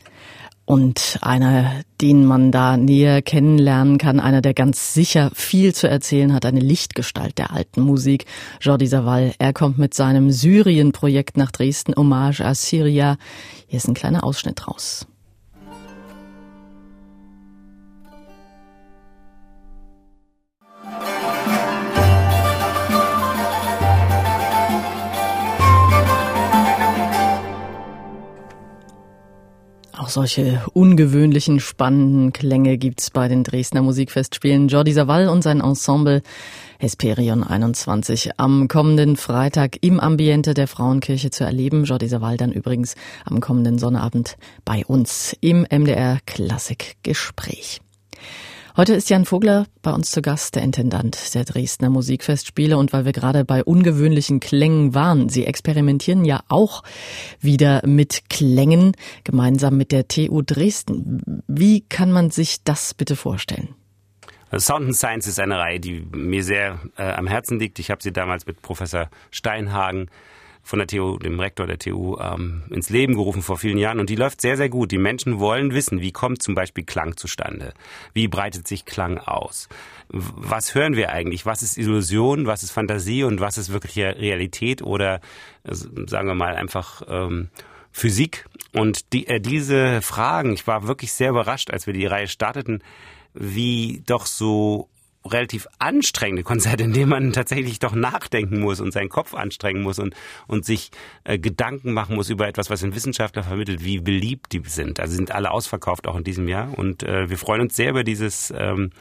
Und 0.66 1.20
einer, 1.22 1.82
den 2.02 2.26
man 2.26 2.52
da 2.52 2.76
näher 2.76 3.22
kennenlernen 3.22 3.98
kann, 3.98 4.20
einer, 4.20 4.42
der 4.42 4.54
ganz 4.54 4.94
sicher 4.94 5.32
viel 5.34 5.74
zu 5.74 5.88
erzählen 5.88 6.34
hat, 6.34 6.46
eine 6.46 6.60
Lichtgestalt 6.60 7.38
der 7.38 7.54
alten 7.54 7.80
Musik, 7.82 8.26
Jordi 8.60 8.88
Savall. 8.88 9.34
Er 9.40 9.54
kommt 9.54 9.78
mit 9.78 9.94
seinem 9.94 10.30
Syrien-Projekt 10.30 11.38
nach 11.38 11.52
Dresden, 11.52 11.96
Hommage 11.96 12.42
à 12.42 12.54
Syria. 12.54 13.18
Hier 13.68 13.78
ist 13.78 13.88
ein 13.88 13.94
kleiner 13.94 14.26
Ausschnitt 14.26 14.68
raus. 14.68 15.08
Auch 30.08 30.12
solche 30.12 30.62
ungewöhnlichen, 30.72 31.60
spannenden 31.60 32.32
Klänge 32.32 32.78
gibt's 32.78 33.12
bei 33.12 33.28
den 33.28 33.44
Dresdner 33.44 33.82
Musikfestspielen. 33.82 34.70
Jordi 34.70 34.94
Savall 34.94 35.28
und 35.28 35.42
sein 35.42 35.60
Ensemble 35.60 36.22
Hesperion 36.80 37.44
21 37.44 38.40
am 38.40 38.70
kommenden 38.70 39.18
Freitag 39.18 39.76
im 39.82 40.00
Ambiente 40.00 40.54
der 40.54 40.70
Frauenkirche 40.70 41.30
zu 41.30 41.44
erleben. 41.44 41.84
Jordi 41.84 42.08
Savall 42.08 42.38
dann 42.38 42.54
übrigens 42.54 42.96
am 43.26 43.42
kommenden 43.42 43.80
Sonnabend 43.80 44.38
bei 44.64 44.86
uns 44.86 45.36
im 45.42 45.68
MDR 45.70 46.20
Klassikgespräch. 46.26 47.82
Heute 48.78 48.94
ist 48.94 49.10
Jan 49.10 49.26
Vogler 49.26 49.66
bei 49.82 49.92
uns 49.92 50.12
zu 50.12 50.22
Gast, 50.22 50.54
der 50.54 50.62
Intendant 50.62 51.34
der 51.34 51.46
Dresdner 51.46 51.90
Musikfestspiele. 51.90 52.78
Und 52.78 52.94
weil 52.94 53.06
wir 53.06 53.12
gerade 53.12 53.44
bei 53.44 53.64
ungewöhnlichen 53.64 54.40
Klängen 54.40 54.94
waren, 54.94 55.30
Sie 55.30 55.48
experimentieren 55.48 56.24
ja 56.26 56.44
auch 56.48 56.84
wieder 57.40 57.82
mit 57.88 58.30
Klängen 58.30 58.92
gemeinsam 59.24 59.78
mit 59.78 59.92
der 59.92 60.08
TU 60.08 60.44
Dresden. 60.44 61.44
Wie 61.48 61.82
kann 61.90 62.12
man 62.12 62.30
sich 62.30 62.64
das 62.66 62.94
bitte 62.94 63.16
vorstellen? 63.16 63.70
Sound 64.56 64.86
and 64.86 64.96
Science 64.96 65.26
ist 65.26 65.40
eine 65.40 65.58
Reihe, 65.58 65.80
die 65.80 66.06
mir 66.12 66.44
sehr 66.44 66.80
äh, 66.98 67.14
am 67.14 67.26
Herzen 67.26 67.58
liegt. 67.58 67.80
Ich 67.80 67.90
habe 67.90 68.04
sie 68.04 68.14
damals 68.14 68.46
mit 68.46 68.62
Professor 68.62 69.10
Steinhagen 69.32 70.12
von 70.68 70.80
der 70.80 70.88
TU, 70.88 71.18
dem 71.18 71.40
Rektor 71.40 71.66
der 71.66 71.80
TU, 71.80 72.18
ähm, 72.20 72.64
ins 72.70 72.90
Leben 72.90 73.16
gerufen 73.16 73.42
vor 73.42 73.58
vielen 73.58 73.78
Jahren 73.78 74.02
und 74.02 74.10
die 74.10 74.18
läuft 74.18 74.42
sehr, 74.42 74.58
sehr 74.58 74.68
gut. 74.68 74.92
Die 74.92 74.98
Menschen 74.98 75.40
wollen 75.40 75.74
wissen, 75.74 76.02
wie 76.02 76.12
kommt 76.12 76.44
zum 76.44 76.56
Beispiel 76.56 76.84
Klang 76.84 77.16
zustande? 77.16 77.74
Wie 78.14 78.28
breitet 78.28 78.68
sich 78.68 78.84
Klang 78.84 79.18
aus? 79.18 79.70
Was 80.10 80.76
hören 80.76 80.98
wir 80.98 81.14
eigentlich? 81.14 81.46
Was 81.46 81.64
ist 81.64 81.78
Illusion? 81.78 82.48
Was 82.48 82.64
ist 82.64 82.72
Fantasie? 82.72 83.24
Und 83.24 83.40
was 83.40 83.58
ist 83.58 83.72
wirklich 83.72 83.98
Realität? 83.98 84.82
Oder 84.82 85.22
äh, 85.64 85.74
sagen 85.74 86.28
wir 86.28 86.36
mal 86.36 86.56
einfach 86.56 87.02
ähm, 87.08 87.48
Physik? 87.94 88.46
Und 88.74 89.14
die, 89.14 89.26
äh, 89.28 89.40
diese 89.40 90.02
Fragen, 90.02 90.52
ich 90.52 90.68
war 90.68 90.86
wirklich 90.86 91.14
sehr 91.14 91.30
überrascht, 91.30 91.72
als 91.72 91.88
wir 91.88 91.94
die 91.94 92.06
Reihe 92.06 92.28
starteten, 92.28 92.84
wie 93.34 94.04
doch 94.06 94.26
so 94.26 94.90
relativ 95.28 95.68
anstrengende 95.80 96.44
Konzerte, 96.44 96.84
in 96.84 96.94
denen 96.94 97.10
man 97.10 97.34
tatsächlich 97.34 97.80
doch 97.80 97.94
nachdenken 97.94 98.60
muss 98.60 98.80
und 98.80 98.92
seinen 98.92 99.10
Kopf 99.10 99.34
anstrengen 99.34 99.84
muss 99.84 100.00
und, 100.00 100.16
und 100.48 100.66
sich 100.66 100.90
äh, 101.24 101.38
Gedanken 101.38 101.94
machen 101.94 102.16
muss 102.16 102.30
über 102.30 102.48
etwas, 102.48 102.70
was 102.70 102.84
ein 102.84 102.96
Wissenschaftler 102.96 103.44
vermittelt, 103.44 103.84
wie 103.84 104.00
beliebt 104.00 104.52
die 104.54 104.62
sind. 104.66 105.00
Also 105.00 105.16
sind 105.16 105.32
alle 105.32 105.52
ausverkauft 105.52 106.08
auch 106.08 106.16
in 106.16 106.24
diesem 106.24 106.48
Jahr 106.48 106.78
und 106.78 107.04
äh, 107.04 107.30
wir 107.30 107.38
freuen 107.38 107.62
uns 107.62 107.76
sehr 107.76 107.92
über 107.92 108.04
dieses 108.04 108.54
ähm, 108.56 108.92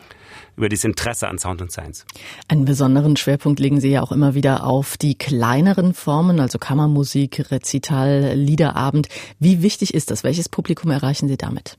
über 0.57 0.69
dieses 0.69 0.85
Interesse 0.85 1.29
an 1.29 1.39
Sound 1.39 1.63
und 1.63 1.71
Science. 1.71 2.05
Einen 2.49 2.65
besonderen 2.65 3.17
Schwerpunkt 3.17 3.61
legen 3.61 3.81
Sie 3.81 3.91
ja 3.91 4.03
auch 4.03 4.13
immer 4.13 4.35
wieder 4.35 4.65
auf 4.65 4.97
die 4.97 5.17
kleineren 5.17 5.95
Formen, 5.95 6.41
also 6.41 6.59
Kammermusik, 6.59 7.51
Rezital, 7.51 8.33
Liederabend. 8.35 9.09
Wie 9.39 9.63
wichtig 9.63 9.95
ist 9.95 10.11
das? 10.11 10.25
Welches 10.25 10.49
Publikum 10.49 10.91
erreichen 10.91 11.29
Sie 11.29 11.37
damit? 11.37 11.79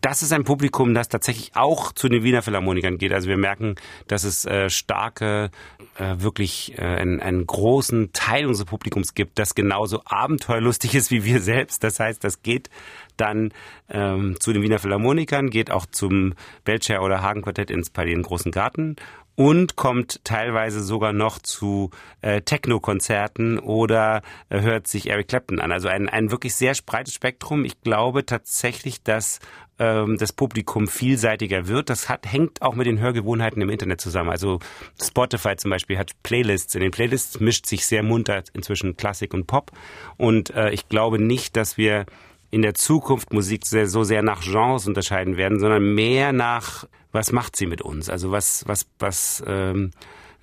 Das 0.00 0.22
ist 0.22 0.32
ein 0.32 0.44
Publikum, 0.44 0.94
das 0.94 1.08
tatsächlich 1.08 1.52
auch 1.54 1.92
zu 1.92 2.08
den 2.08 2.22
Wiener 2.22 2.42
Philharmonikern 2.42 2.98
geht. 2.98 3.12
Also 3.12 3.28
wir 3.28 3.36
merken, 3.36 3.76
dass 4.06 4.24
es 4.24 4.44
äh, 4.44 4.70
starke, 4.70 5.50
äh, 5.98 6.16
wirklich 6.18 6.78
äh, 6.78 6.82
einen, 6.82 7.20
einen 7.20 7.46
großen 7.46 8.12
Teil 8.12 8.46
unseres 8.46 8.68
Publikums 8.68 9.14
gibt, 9.14 9.38
das 9.38 9.54
genauso 9.54 10.02
abenteuerlustig 10.04 10.94
ist 10.94 11.10
wie 11.10 11.24
wir 11.24 11.40
selbst. 11.40 11.84
Das 11.84 12.00
heißt, 12.00 12.24
das 12.24 12.42
geht 12.42 12.70
dann 13.16 13.52
ähm, 13.90 14.36
zu 14.40 14.52
den 14.52 14.62
Wiener 14.62 14.78
Philharmonikern, 14.78 15.50
geht 15.50 15.70
auch 15.70 15.84
zum 15.86 16.34
Belcher 16.64 17.02
oder 17.02 17.22
Hagen 17.22 17.42
Quartett 17.42 17.70
ins 17.70 17.90
Palais 17.90 18.20
Großen 18.22 18.50
Garten 18.50 18.96
und 19.40 19.74
kommt 19.74 20.22
teilweise 20.22 20.82
sogar 20.82 21.14
noch 21.14 21.38
zu 21.38 21.88
äh, 22.20 22.42
Techno-Konzerten 22.42 23.58
oder 23.58 24.20
äh, 24.50 24.60
hört 24.60 24.86
sich 24.86 25.08
Eric 25.08 25.28
Clapton 25.28 25.60
an. 25.60 25.72
Also 25.72 25.88
ein, 25.88 26.10
ein 26.10 26.30
wirklich 26.30 26.54
sehr 26.54 26.74
breites 26.84 27.14
Spektrum. 27.14 27.64
Ich 27.64 27.80
glaube 27.80 28.26
tatsächlich, 28.26 29.02
dass 29.02 29.38
ähm, 29.78 30.18
das 30.18 30.34
Publikum 30.34 30.88
vielseitiger 30.88 31.68
wird. 31.68 31.88
Das 31.88 32.10
hat, 32.10 32.30
hängt 32.30 32.60
auch 32.60 32.74
mit 32.74 32.86
den 32.86 32.98
Hörgewohnheiten 32.98 33.62
im 33.62 33.70
Internet 33.70 34.02
zusammen. 34.02 34.28
Also 34.28 34.58
Spotify 35.02 35.56
zum 35.56 35.70
Beispiel 35.70 35.96
hat 35.96 36.22
Playlists. 36.22 36.74
In 36.74 36.82
den 36.82 36.90
Playlists 36.90 37.40
mischt 37.40 37.64
sich 37.64 37.86
sehr 37.86 38.02
munter 38.02 38.42
inzwischen 38.52 38.98
Klassik 38.98 39.32
und 39.32 39.46
Pop. 39.46 39.70
Und 40.18 40.50
äh, 40.50 40.68
ich 40.68 40.90
glaube 40.90 41.18
nicht, 41.18 41.56
dass 41.56 41.78
wir 41.78 42.04
in 42.50 42.62
der 42.62 42.74
Zukunft 42.74 43.32
Musik 43.32 43.64
so 43.66 44.02
sehr 44.02 44.22
nach 44.22 44.42
Genres 44.42 44.86
unterscheiden 44.86 45.36
werden, 45.36 45.60
sondern 45.60 45.94
mehr 45.94 46.32
nach, 46.32 46.86
was 47.12 47.32
macht 47.32 47.56
sie 47.56 47.66
mit 47.66 47.82
uns? 47.82 48.08
Also 48.08 48.30
was, 48.30 48.66
was, 48.66 48.86
was, 48.98 49.42
ähm, 49.46 49.92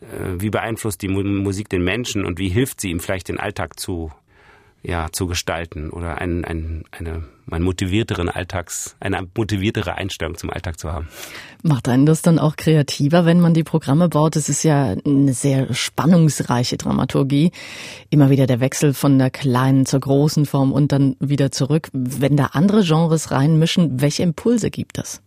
äh, 0.01 0.39
wie 0.39 0.49
beeinflusst 0.49 1.01
die 1.01 1.09
Musik 1.09 1.69
den 1.69 1.83
Menschen 1.83 2.25
und 2.25 2.39
wie 2.39 2.49
hilft 2.49 2.81
sie 2.81 2.91
ihm 2.91 2.99
vielleicht 2.99 3.29
den 3.29 3.39
Alltag 3.39 3.79
zu 3.79 4.11
ja, 4.83 5.11
zu 5.11 5.27
gestalten 5.27 5.89
oder 5.89 6.19
ein, 6.19 6.45
ein, 6.45 6.85
eine, 6.91 7.23
einen 7.51 7.65
motivierteren 7.65 8.29
Alltags, 8.29 8.95
eine 8.99 9.25
motiviertere 9.35 9.95
Einstellung 9.95 10.37
zum 10.37 10.49
Alltag 10.49 10.79
zu 10.79 10.91
haben. 10.91 11.07
Macht 11.63 11.87
einen 11.87 12.05
das 12.05 12.21
dann 12.21 12.39
auch 12.39 12.55
kreativer, 12.55 13.25
wenn 13.25 13.39
man 13.39 13.53
die 13.53 13.63
Programme 13.63 14.09
baut? 14.09 14.35
Es 14.35 14.49
ist 14.49 14.63
ja 14.63 14.95
eine 15.05 15.33
sehr 15.33 15.73
spannungsreiche 15.73 16.77
Dramaturgie. 16.77 17.51
Immer 18.09 18.29
wieder 18.29 18.47
der 18.47 18.59
Wechsel 18.59 18.93
von 18.93 19.17
der 19.17 19.29
kleinen 19.29 19.85
zur 19.85 19.99
großen 19.99 20.45
Form 20.45 20.71
und 20.71 20.91
dann 20.91 21.15
wieder 21.19 21.51
zurück. 21.51 21.89
Wenn 21.93 22.37
da 22.37 22.47
andere 22.47 22.83
Genres 22.83 23.31
reinmischen, 23.31 24.01
welche 24.01 24.23
Impulse 24.23 24.69
gibt 24.69 24.97
es? 24.97 25.21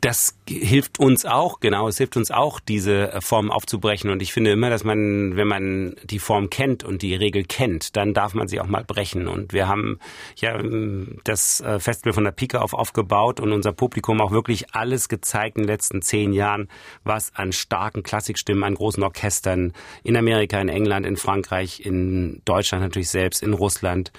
Das 0.00 0.38
hilft 0.48 0.98
uns 0.98 1.26
auch, 1.26 1.60
genau, 1.60 1.88
es 1.88 1.98
hilft 1.98 2.16
uns 2.16 2.30
auch, 2.30 2.60
diese 2.60 3.12
äh, 3.12 3.20
Form 3.20 3.50
aufzubrechen. 3.50 4.10
Und 4.10 4.22
ich 4.22 4.32
finde 4.32 4.52
immer, 4.52 4.70
dass 4.70 4.84
man, 4.84 5.36
wenn 5.36 5.48
man 5.48 5.96
die 6.04 6.18
Form 6.18 6.50
kennt 6.50 6.84
und 6.84 7.02
die 7.02 7.14
Regel 7.14 7.44
kennt, 7.44 7.96
dann 7.96 8.14
darf 8.14 8.34
man 8.34 8.48
sie 8.48 8.60
auch 8.60 8.66
mal 8.66 8.84
brechen. 8.84 9.28
Und 9.28 9.52
wir 9.52 9.68
haben 9.68 9.98
ja 10.36 10.58
ähm, 10.58 11.18
das 11.24 11.60
äh, 11.60 11.78
Festival 11.78 12.12
von 12.12 12.24
der 12.24 12.32
Pike 12.32 12.60
auf 12.60 12.72
aufgebaut 12.72 13.40
und 13.40 13.52
unser 13.52 13.72
Publikum 13.72 14.20
auch 14.20 14.30
wirklich 14.30 14.74
alles 14.74 15.08
gezeigt 15.08 15.56
in 15.56 15.64
den 15.64 15.68
letzten 15.68 16.02
zehn 16.02 16.32
Jahren, 16.32 16.68
was 17.04 17.34
an 17.34 17.52
starken 17.52 18.02
Klassikstimmen, 18.02 18.64
an 18.64 18.74
großen 18.74 19.02
Orchestern 19.02 19.72
in 20.02 20.16
Amerika, 20.16 20.60
in 20.60 20.68
England, 20.68 21.06
in 21.06 21.16
Frankreich, 21.16 21.84
in 21.84 22.40
Deutschland 22.44 22.82
natürlich 22.82 23.10
selbst, 23.10 23.42
in 23.42 23.52
Russland 23.52 24.12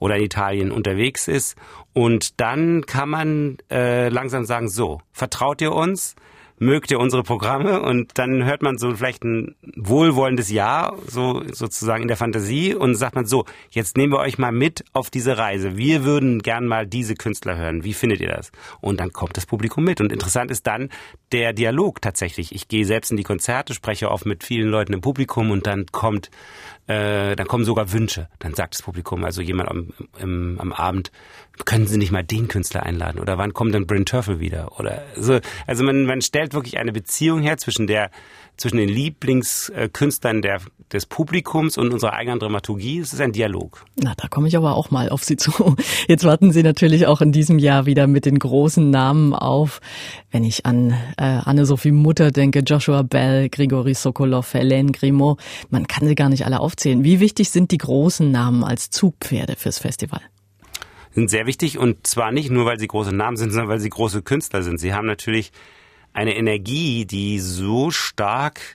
oder 0.00 0.16
in 0.16 0.24
Italien 0.24 0.72
unterwegs 0.72 1.28
ist. 1.28 1.56
Und 1.94 2.40
dann 2.40 2.84
kann 2.84 3.08
man 3.08 3.56
äh, 3.70 4.08
langsam 4.10 4.44
sagen, 4.44 4.68
so, 4.68 5.00
vertraut 5.12 5.62
ihr 5.62 5.72
uns? 5.72 6.14
mögt 6.58 6.90
ihr 6.90 7.00
unsere 7.00 7.22
Programme 7.22 7.82
und 7.82 8.12
dann 8.14 8.44
hört 8.44 8.62
man 8.62 8.78
so 8.78 8.94
vielleicht 8.94 9.24
ein 9.24 9.56
wohlwollendes 9.76 10.50
Ja, 10.50 10.92
so 11.06 11.42
sozusagen 11.52 12.02
in 12.02 12.08
der 12.08 12.16
Fantasie 12.16 12.74
und 12.74 12.94
sagt 12.94 13.16
man 13.16 13.26
so, 13.26 13.44
jetzt 13.70 13.96
nehmen 13.96 14.12
wir 14.12 14.20
euch 14.20 14.38
mal 14.38 14.52
mit 14.52 14.84
auf 14.92 15.10
diese 15.10 15.36
Reise. 15.36 15.76
Wir 15.76 16.04
würden 16.04 16.42
gern 16.42 16.66
mal 16.66 16.86
diese 16.86 17.14
Künstler 17.14 17.56
hören. 17.56 17.84
Wie 17.84 17.94
findet 17.94 18.20
ihr 18.20 18.28
das? 18.28 18.52
Und 18.80 19.00
dann 19.00 19.12
kommt 19.12 19.36
das 19.36 19.46
Publikum 19.46 19.84
mit. 19.84 20.00
Und 20.00 20.12
interessant 20.12 20.50
ist 20.50 20.66
dann 20.66 20.90
der 21.32 21.52
Dialog 21.52 22.00
tatsächlich. 22.00 22.54
Ich 22.54 22.68
gehe 22.68 22.84
selbst 22.84 23.10
in 23.10 23.16
die 23.16 23.24
Konzerte, 23.24 23.74
spreche 23.74 24.10
oft 24.10 24.26
mit 24.26 24.44
vielen 24.44 24.68
Leuten 24.68 24.92
im 24.92 25.00
Publikum 25.00 25.50
und 25.50 25.66
dann 25.66 25.86
kommt 25.86 26.30
äh, 26.86 27.36
dann 27.36 27.46
kommen 27.46 27.64
sogar 27.64 27.92
Wünsche. 27.92 28.28
Dann 28.38 28.54
sagt 28.54 28.74
das 28.74 28.82
Publikum, 28.82 29.24
also 29.24 29.40
jemand 29.40 29.70
am, 29.70 29.92
im, 30.18 30.58
am 30.60 30.72
Abend, 30.72 31.10
können 31.64 31.86
Sie 31.86 31.98
nicht 31.98 32.12
mal 32.12 32.24
den 32.24 32.48
Künstler 32.48 32.82
einladen? 32.82 33.20
Oder 33.20 33.38
wann 33.38 33.54
kommt 33.54 33.74
dann 33.74 33.86
Bryn 33.86 34.04
Turfel 34.04 34.40
wieder? 34.40 34.78
Oder 34.78 35.02
so. 35.16 35.38
Also 35.66 35.84
man, 35.84 36.04
man 36.04 36.20
stellt 36.20 36.52
wirklich 36.52 36.78
eine 36.78 36.92
Beziehung 36.92 37.42
her 37.42 37.56
zwischen 37.58 37.86
der 37.86 38.10
zwischen 38.56 38.76
den 38.76 38.88
Lieblingskünstlern 38.88 40.42
der, 40.42 40.60
des 40.92 41.06
Publikums 41.06 41.76
und 41.76 41.92
unserer 41.92 42.12
eigenen 42.12 42.38
Dramaturgie. 42.38 43.00
Es 43.00 43.12
ist 43.12 43.20
ein 43.20 43.32
Dialog. 43.32 43.84
Na, 43.96 44.14
da 44.16 44.28
komme 44.28 44.46
ich 44.46 44.56
aber 44.56 44.76
auch 44.76 44.90
mal 44.90 45.08
auf 45.08 45.24
Sie 45.24 45.36
zu. 45.36 45.74
Jetzt 46.08 46.24
warten 46.24 46.52
Sie 46.52 46.62
natürlich 46.62 47.06
auch 47.06 47.20
in 47.20 47.32
diesem 47.32 47.58
Jahr 47.58 47.86
wieder 47.86 48.06
mit 48.06 48.26
den 48.26 48.38
großen 48.38 48.90
Namen 48.90 49.34
auf. 49.34 49.80
Wenn 50.30 50.44
ich 50.44 50.66
an 50.66 50.92
äh, 51.16 51.24
Anne-Sophie 51.44 51.90
Mutter 51.90 52.30
denke, 52.30 52.60
Joshua 52.60 53.02
Bell, 53.02 53.48
Grigori 53.48 53.94
Sokolov, 53.94 54.54
Hélène 54.54 54.92
Grimaud, 54.92 55.40
man 55.70 55.88
kann 55.88 56.06
sie 56.06 56.14
gar 56.14 56.28
nicht 56.28 56.46
alle 56.46 56.60
aufzählen. 56.74 57.04
Wie 57.04 57.20
wichtig 57.20 57.50
sind 57.50 57.70
die 57.70 57.78
großen 57.78 58.30
Namen 58.30 58.64
als 58.64 58.90
Zugpferde 58.90 59.54
fürs 59.56 59.78
Festival? 59.78 60.20
sind 61.12 61.30
sehr 61.30 61.46
wichtig 61.46 61.78
und 61.78 62.08
zwar 62.08 62.32
nicht 62.32 62.50
nur, 62.50 62.64
weil 62.66 62.80
sie 62.80 62.88
große 62.88 63.14
Namen 63.14 63.36
sind, 63.36 63.50
sondern 63.50 63.68
weil 63.68 63.78
sie 63.78 63.88
große 63.88 64.22
Künstler 64.22 64.64
sind. 64.64 64.78
Sie 64.78 64.94
haben 64.94 65.06
natürlich 65.06 65.52
eine 66.12 66.34
Energie, 66.34 67.04
die 67.04 67.38
so 67.38 67.92
stark 67.92 68.74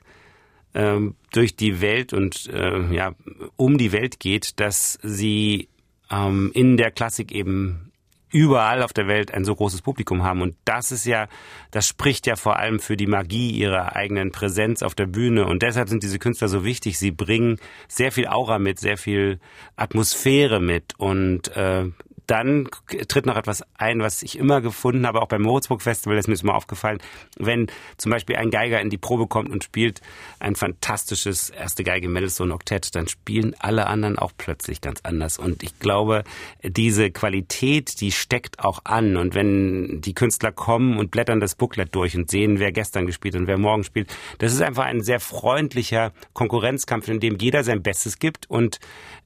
ähm, 0.74 1.16
durch 1.34 1.58
die 1.58 1.82
Welt 1.82 2.14
und 2.14 2.48
äh, 2.48 2.96
ja 2.96 3.14
um 3.58 3.78
die 3.78 3.92
Welt 3.92 4.22
geht, 4.22 4.58
dass 4.62 4.98
sie 5.04 5.68
ähm, 6.10 6.52
in 6.54 6.78
der 6.78 6.92
Klassik 6.92 7.34
eben 7.34 7.89
überall 8.32 8.84
auf 8.84 8.94
der 8.94 9.08
Welt 9.08 9.34
ein 9.34 9.46
so 9.46 9.56
großes 9.56 9.82
Publikum 9.82 10.24
haben. 10.24 10.42
Und 10.42 10.56
das 10.66 10.92
ist 10.92 11.06
ja, 11.06 11.28
das 11.72 11.88
spricht 11.88 12.28
ja 12.28 12.36
vor 12.36 12.58
allem 12.58 12.80
für 12.80 12.98
die 12.98 13.08
Magie 13.08 13.52
ihrer 13.52 13.96
eigenen 13.96 14.32
Präsenz 14.32 14.84
auf 14.84 14.96
der 14.96 15.08
Bühne. 15.08 15.46
Und 15.46 15.64
deshalb 15.64 15.90
sind 15.90 16.04
diese 16.04 16.20
Künstler 16.20 16.48
so 16.48 16.64
wichtig. 16.64 17.00
Sie 17.00 17.12
bringen 17.12 17.58
sehr 17.88 18.12
viel 18.12 18.28
Aura 18.28 18.60
mit, 18.60 18.80
sehr 18.80 18.98
viel 18.98 19.40
Atmosphäre 19.76 20.60
mit. 20.60 20.94
Und 20.98 21.56
äh, 21.56 21.86
dann 22.30 22.68
tritt 23.08 23.26
noch 23.26 23.36
etwas 23.36 23.64
ein, 23.76 24.02
was 24.02 24.22
ich 24.22 24.38
immer 24.38 24.62
gefunden 24.62 25.08
habe, 25.08 25.22
auch 25.22 25.28
beim 25.28 25.42
Moritzburg 25.42 25.82
Festival, 25.82 26.16
das 26.16 26.24
ist 26.24 26.28
mir 26.28 26.34
jetzt 26.36 26.44
mal 26.44 26.54
aufgefallen, 26.54 27.00
wenn 27.38 27.68
zum 27.98 28.12
Beispiel 28.12 28.36
ein 28.36 28.52
Geiger 28.52 28.80
in 28.82 28.90
die 28.90 28.98
Probe 28.98 29.28
kommt 29.28 29.50
und 29.50 29.64
spielt 29.64 30.02
ein 30.40 30.56
fantastisches 30.56 31.50
erste 31.50 31.84
Geige 31.84 32.08
Mendelssohn 32.08 32.52
Oktett, 32.52 32.96
dann 32.96 33.08
spielen 33.08 33.56
alle 33.60 33.88
anderen 33.88 34.20
auch 34.20 34.32
plötzlich 34.38 34.82
ganz 34.82 35.00
anders. 35.04 35.40
Und 35.40 35.64
ich 35.64 35.80
glaube, 35.80 36.24
diese 36.64 37.10
Qualität, 37.10 38.00
die 38.00 38.12
steckt 38.12 38.60
auch 38.60 38.82
an. 38.84 39.18
Und 39.18 39.34
wenn 39.34 40.02
die 40.02 40.14
Künstler 40.14 40.52
kommen 40.52 41.00
und 41.00 41.10
blättern 41.12 41.40
das 41.40 41.56
Booklet 41.56 41.96
durch 41.96 42.16
und 42.16 42.30
sehen, 42.30 42.60
wer 42.60 42.72
gestern 42.72 43.08
gespielt 43.08 43.36
und 43.36 43.48
wer 43.48 43.58
morgen 43.58 43.84
spielt, 43.84 44.16
das 44.38 44.54
ist 44.54 44.62
einfach 44.62 44.86
ein 44.86 45.02
sehr 45.02 45.20
freundlicher 45.20 46.12
Konkurrenzkampf, 46.34 47.08
in 47.08 47.20
dem 47.20 47.38
jeder 47.40 47.64
sein 47.64 47.82
Bestes 47.82 48.20
gibt. 48.20 48.50
Und 48.50 48.80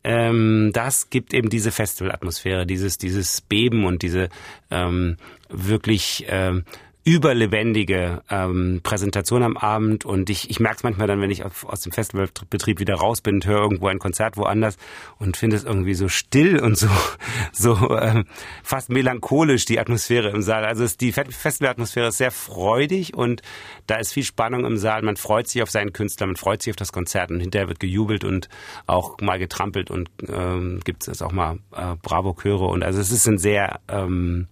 ähm, 0.03 0.71
das 0.73 1.09
gibt 1.09 1.33
eben 1.33 1.49
diese 1.49 1.71
Festivalatmosphäre, 1.71 2.65
dieses, 2.97 3.41
Beben 3.41 3.85
und 3.85 4.01
diese 4.01 4.29
ähm, 4.71 5.17
wirklich 5.49 6.25
ähm, 6.27 6.65
überlebendige 7.05 8.21
ähm, 8.29 8.79
Präsentation 8.81 9.43
am 9.43 9.57
Abend 9.57 10.05
und 10.05 10.29
ich, 10.29 10.49
ich 10.49 10.61
merke 10.61 10.77
es 10.77 10.83
manchmal 10.83 11.07
dann, 11.07 11.19
wenn 11.19 11.31
ich 11.31 11.43
aus 11.43 11.81
dem 11.81 11.91
Festivalbetrieb 11.91 12.79
wieder 12.79 12.95
raus 12.95 13.19
bin 13.19 13.35
und 13.35 13.45
höre 13.45 13.61
irgendwo 13.61 13.87
ein 13.87 13.99
Konzert 13.99 14.37
woanders 14.37 14.77
und 15.19 15.35
finde 15.35 15.57
es 15.57 15.65
irgendwie 15.65 15.95
so 15.95 16.07
still 16.07 16.59
und 16.59 16.77
so 16.77 16.87
so 17.51 17.97
ähm, 17.99 18.25
fast 18.63 18.89
melancholisch 18.89 19.65
die 19.65 19.79
Atmosphäre 19.79 20.29
im 20.29 20.41
Saal. 20.41 20.63
Also 20.63 20.85
es, 20.85 20.95
die 20.95 21.11
Festivalatmosphäre 21.11 22.07
ist 22.07 22.17
sehr 22.17 22.31
freudig 22.31 23.13
und 23.13 23.41
da 23.87 23.95
ist 23.95 24.13
viel 24.13 24.23
Spannung 24.23 24.63
im 24.63 24.77
Saal. 24.77 25.01
Man 25.01 25.17
freut 25.17 25.49
sich 25.49 25.61
auf 25.61 25.71
seinen 25.71 25.91
Künstler, 25.91 26.27
man 26.27 26.37
freut 26.37 26.61
sich 26.61 26.71
auf 26.71 26.77
das 26.77 26.93
Konzert 26.93 27.31
und 27.31 27.41
hinterher 27.41 27.67
wird 27.67 27.81
gejubelt 27.81 28.23
und 28.23 28.47
auch 28.87 29.19
mal 29.19 29.39
getrampelt 29.39 29.91
und 29.91 30.09
ähm, 30.29 30.79
gibt 30.85 31.05
es 31.07 31.21
auch 31.21 31.33
mal 31.33 31.59
äh, 31.75 31.95
Bravo-Chöre 32.01 32.65
und 32.65 32.81
also 32.81 33.01
es 33.01 33.11
ist 33.11 33.27
ein 33.27 33.37
sehr 33.37 33.81
ähm, 33.89 34.47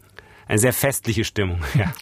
eine 0.51 0.60
sehr 0.60 0.74
festliche 0.74 1.24
Stimmung. 1.24 1.60
Ja. 1.74 1.93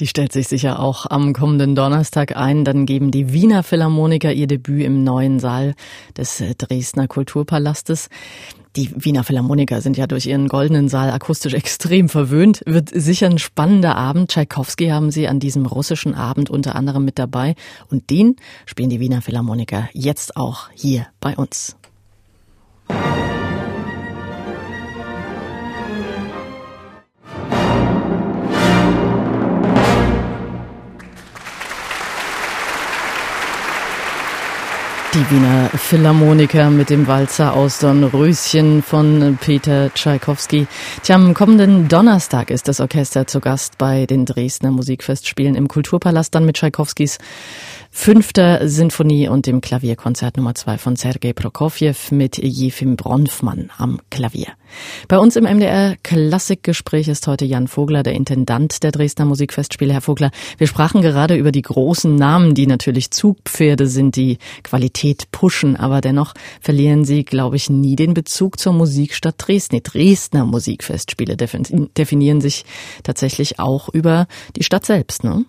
Die 0.00 0.08
stellt 0.08 0.32
sich 0.32 0.48
sicher 0.48 0.80
auch 0.80 1.06
am 1.06 1.32
kommenden 1.32 1.74
Donnerstag 1.74 2.36
ein. 2.36 2.64
Dann 2.64 2.84
geben 2.84 3.12
die 3.12 3.32
Wiener 3.32 3.62
Philharmoniker 3.62 4.32
ihr 4.32 4.46
Debüt 4.46 4.82
im 4.82 5.04
neuen 5.04 5.38
Saal 5.38 5.74
des 6.18 6.42
Dresdner 6.58 7.06
Kulturpalastes. 7.06 8.10
Die 8.74 8.90
Wiener 8.96 9.24
Philharmoniker 9.24 9.80
sind 9.80 9.96
ja 9.96 10.06
durch 10.06 10.26
ihren 10.26 10.48
goldenen 10.48 10.88
Saal 10.88 11.10
akustisch 11.10 11.54
extrem 11.54 12.08
verwöhnt. 12.08 12.62
Wird 12.66 12.90
sicher 12.92 13.26
ein 13.26 13.38
spannender 13.38 13.96
Abend. 13.96 14.30
Tschaikowski 14.32 14.88
haben 14.88 15.10
sie 15.10 15.28
an 15.28 15.38
diesem 15.38 15.64
russischen 15.64 16.14
Abend 16.14 16.50
unter 16.50 16.74
anderem 16.74 17.04
mit 17.04 17.18
dabei. 17.18 17.54
Und 17.88 18.10
den 18.10 18.36
spielen 18.66 18.90
die 18.90 19.00
Wiener 19.00 19.22
Philharmoniker 19.22 19.88
jetzt 19.94 20.36
auch 20.36 20.68
hier 20.74 21.06
bei 21.20 21.36
uns. 21.36 21.76
Die 35.16 35.30
Wiener 35.30 35.70
Philharmoniker 35.70 36.68
mit 36.68 36.90
dem 36.90 37.06
Walzer 37.06 37.54
aus 37.54 37.78
Dornröschen 37.78 38.82
von 38.82 39.38
Peter 39.40 39.90
Tschaikowski. 39.94 40.66
Tja, 41.02 41.14
am 41.14 41.32
kommenden 41.32 41.88
Donnerstag 41.88 42.50
ist 42.50 42.68
das 42.68 42.80
Orchester 42.80 43.26
zu 43.26 43.40
Gast 43.40 43.78
bei 43.78 44.04
den 44.04 44.26
Dresdner 44.26 44.72
Musikfestspielen 44.72 45.54
im 45.54 45.68
Kulturpalast, 45.68 46.34
dann 46.34 46.44
mit 46.44 46.56
Tschaikowskis 46.56 47.16
fünfter 47.96 48.68
Sinfonie 48.68 49.26
und 49.26 49.46
dem 49.46 49.62
Klavierkonzert 49.62 50.36
Nummer 50.36 50.54
zwei 50.54 50.76
von 50.76 50.96
Sergei 50.96 51.32
Prokofjew 51.32 51.94
mit 52.10 52.36
Jefim 52.36 52.94
Bronfmann 52.94 53.70
am 53.78 54.00
Klavier. 54.10 54.48
Bei 55.08 55.18
uns 55.18 55.34
im 55.34 55.44
MDR 55.44 55.96
Klassikgespräch 56.02 57.08
ist 57.08 57.26
heute 57.26 57.46
Jan 57.46 57.66
Vogler, 57.66 58.02
der 58.02 58.12
Intendant 58.12 58.82
der 58.82 58.92
Dresdner 58.92 59.24
Musikfestspiele. 59.24 59.94
Herr 59.94 60.02
Vogler, 60.02 60.30
wir 60.58 60.66
sprachen 60.66 61.00
gerade 61.00 61.36
über 61.36 61.50
die 61.50 61.62
großen 61.62 62.14
Namen, 62.14 62.54
die 62.54 62.66
natürlich 62.66 63.10
Zugpferde 63.10 63.86
sind, 63.88 64.14
die 64.14 64.38
Qualität 64.62 65.30
pushen, 65.32 65.74
aber 65.74 66.02
dennoch 66.02 66.34
verlieren 66.60 67.04
sie, 67.06 67.24
glaube 67.24 67.56
ich, 67.56 67.70
nie 67.70 67.96
den 67.96 68.12
Bezug 68.12 68.60
zur 68.60 68.74
Musikstadt 68.74 69.36
Dresden. 69.38 69.76
Die 69.76 69.82
Dresdner 69.82 70.44
Musikfestspiele 70.44 71.36
definieren 71.36 72.40
sich 72.42 72.66
tatsächlich 73.02 73.58
auch 73.58 73.88
über 73.88 74.28
die 74.54 74.64
Stadt 74.64 74.84
selbst, 74.84 75.24
ne? 75.24 75.46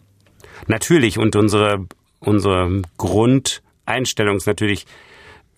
Natürlich 0.66 1.20
und 1.20 1.36
unsere, 1.36 1.86
unsere 2.20 2.82
Grundeinstellung 2.98 4.38
ist 4.38 4.48
natürlich, 4.48 4.86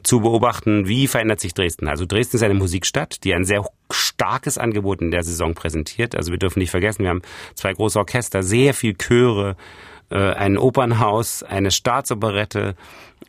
zu 0.03 0.21
beobachten, 0.21 0.87
wie 0.87 1.07
verändert 1.07 1.41
sich 1.41 1.53
Dresden. 1.53 1.87
Also 1.87 2.05
Dresden 2.05 2.37
ist 2.37 2.43
eine 2.43 2.53
Musikstadt, 2.53 3.23
die 3.23 3.33
ein 3.33 3.43
sehr 3.43 3.65
starkes 3.91 4.57
Angebot 4.57 5.01
in 5.01 5.11
der 5.11 5.23
Saison 5.23 5.53
präsentiert. 5.53 6.15
Also 6.15 6.31
wir 6.31 6.39
dürfen 6.39 6.59
nicht 6.59 6.71
vergessen, 6.71 7.03
wir 7.03 7.09
haben 7.09 7.21
zwei 7.55 7.73
große 7.73 7.99
Orchester, 7.99 8.41
sehr 8.41 8.73
viel 8.73 8.95
Chöre, 8.95 9.57
ein 10.15 10.57
Opernhaus, 10.57 11.43
eine 11.43 11.71
Staatsoperette, 11.71 12.75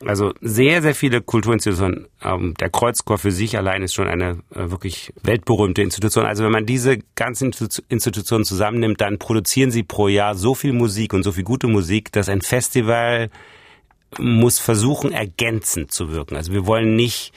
also 0.05 0.33
sehr, 0.41 0.81
sehr 0.81 0.95
viele 0.95 1.21
Kulturinstitutionen. 1.21 2.07
Ähm, 2.23 2.53
der 2.59 2.69
Kreuzchor 2.69 3.17
für 3.17 3.31
sich 3.31 3.57
allein 3.57 3.83
ist 3.83 3.93
schon 3.93 4.07
eine 4.07 4.39
äh, 4.55 4.71
wirklich 4.71 5.13
weltberühmte 5.21 5.81
Institution. 5.81 6.25
Also 6.25 6.43
wenn 6.43 6.51
man 6.51 6.65
diese 6.65 6.99
ganzen 7.15 7.51
Institutionen 7.89 8.45
zusammennimmt, 8.45 9.01
dann 9.01 9.19
produzieren 9.19 9.71
sie 9.71 9.83
pro 9.83 10.07
Jahr 10.07 10.35
so 10.35 10.55
viel 10.55 10.73
Musik 10.73 11.13
und 11.13 11.23
so 11.23 11.31
viel 11.31 11.43
gute 11.43 11.67
Musik, 11.67 12.11
dass 12.11 12.29
ein 12.29 12.41
Festival 12.41 13.29
muss 14.17 14.59
versuchen, 14.59 15.11
ergänzend 15.11 15.91
zu 15.91 16.11
wirken. 16.11 16.35
Also 16.35 16.51
wir 16.51 16.65
wollen 16.65 16.95
nicht 16.95 17.33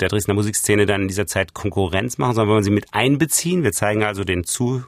der 0.00 0.08
Dresdner 0.08 0.34
Musikszene 0.34 0.86
dann 0.86 1.02
in 1.02 1.08
dieser 1.08 1.26
Zeit 1.26 1.54
Konkurrenz 1.54 2.18
machen, 2.18 2.34
sondern 2.34 2.48
wir 2.48 2.54
wollen 2.54 2.64
sie 2.64 2.70
mit 2.70 2.86
einbeziehen. 2.92 3.62
Wir 3.62 3.72
zeigen 3.72 4.02
also 4.02 4.24
den 4.24 4.44
Zuhörern, 4.44 4.86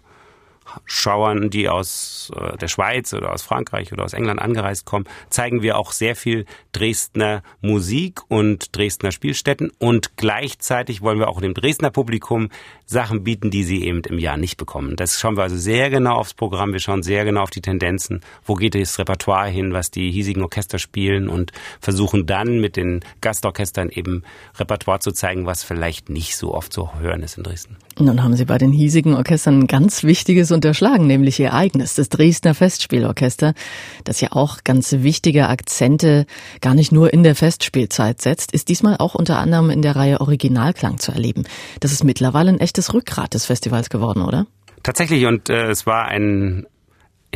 Schauern, 0.84 1.50
die 1.50 1.68
aus 1.68 2.30
äh, 2.36 2.56
der 2.58 2.68
Schweiz 2.68 3.12
oder 3.14 3.32
aus 3.32 3.42
Frankreich 3.42 3.92
oder 3.92 4.04
aus 4.04 4.12
England 4.12 4.40
angereist 4.40 4.84
kommen, 4.84 5.06
zeigen 5.30 5.62
wir 5.62 5.78
auch 5.78 5.92
sehr 5.92 6.16
viel 6.16 6.46
Dresdner 6.72 7.42
Musik 7.60 8.20
und 8.28 8.76
Dresdner 8.76 9.12
Spielstätten 9.12 9.70
und 9.78 10.16
gleichzeitig 10.16 11.02
wollen 11.02 11.18
wir 11.18 11.28
auch 11.28 11.40
dem 11.40 11.54
Dresdner 11.54 11.90
Publikum 11.90 12.50
Sachen 12.84 13.24
bieten, 13.24 13.50
die 13.50 13.64
sie 13.64 13.82
eben 13.82 14.02
im 14.02 14.18
Jahr 14.18 14.36
nicht 14.36 14.56
bekommen. 14.56 14.94
Das 14.96 15.18
schauen 15.18 15.36
wir 15.36 15.42
also 15.42 15.56
sehr 15.56 15.90
genau 15.90 16.16
aufs 16.16 16.34
Programm, 16.34 16.72
wir 16.72 16.80
schauen 16.80 17.02
sehr 17.02 17.24
genau 17.24 17.42
auf 17.42 17.50
die 17.50 17.60
Tendenzen, 17.60 18.20
wo 18.44 18.54
geht 18.54 18.74
das 18.74 18.98
Repertoire 18.98 19.48
hin, 19.48 19.72
was 19.72 19.90
die 19.90 20.10
hiesigen 20.10 20.42
Orchester 20.42 20.78
spielen 20.78 21.28
und 21.28 21.52
versuchen 21.80 22.26
dann 22.26 22.60
mit 22.60 22.76
den 22.76 23.00
Gastorchestern 23.20 23.88
eben 23.88 24.22
Repertoire 24.56 25.00
zu 25.00 25.12
zeigen, 25.12 25.46
was 25.46 25.64
vielleicht 25.64 26.10
nicht 26.10 26.36
so 26.36 26.54
oft 26.54 26.72
zu 26.72 26.98
hören 27.00 27.22
ist 27.22 27.36
in 27.36 27.42
Dresden. 27.42 27.76
Nun 27.98 28.22
haben 28.22 28.36
Sie 28.36 28.44
bei 28.44 28.58
den 28.58 28.72
hiesigen 28.72 29.14
Orchestern 29.14 29.60
ein 29.60 29.66
ganz 29.66 30.04
wichtiges 30.04 30.52
unterschlagen, 30.66 31.06
nämlich 31.06 31.38
Ihr 31.38 31.54
eigenes, 31.54 31.94
das 31.94 32.08
Dresdner 32.08 32.52
Festspielorchester, 32.52 33.54
das 34.02 34.20
ja 34.20 34.32
auch 34.32 34.64
ganz 34.64 34.90
wichtige 34.98 35.48
Akzente 35.48 36.26
gar 36.60 36.74
nicht 36.74 36.90
nur 36.90 37.12
in 37.12 37.22
der 37.22 37.36
Festspielzeit 37.36 38.20
setzt, 38.20 38.50
ist 38.50 38.68
diesmal 38.68 38.96
auch 38.98 39.14
unter 39.14 39.38
anderem 39.38 39.70
in 39.70 39.80
der 39.80 39.94
Reihe 39.94 40.20
Originalklang 40.20 40.98
zu 40.98 41.12
erleben. 41.12 41.44
Das 41.78 41.92
ist 41.92 42.02
mittlerweile 42.02 42.50
ein 42.50 42.58
echtes 42.58 42.92
Rückgrat 42.92 43.34
des 43.34 43.46
Festivals 43.46 43.90
geworden, 43.90 44.22
oder? 44.22 44.46
Tatsächlich, 44.82 45.26
und 45.26 45.48
äh, 45.50 45.70
es 45.70 45.86
war 45.86 46.06
ein 46.06 46.66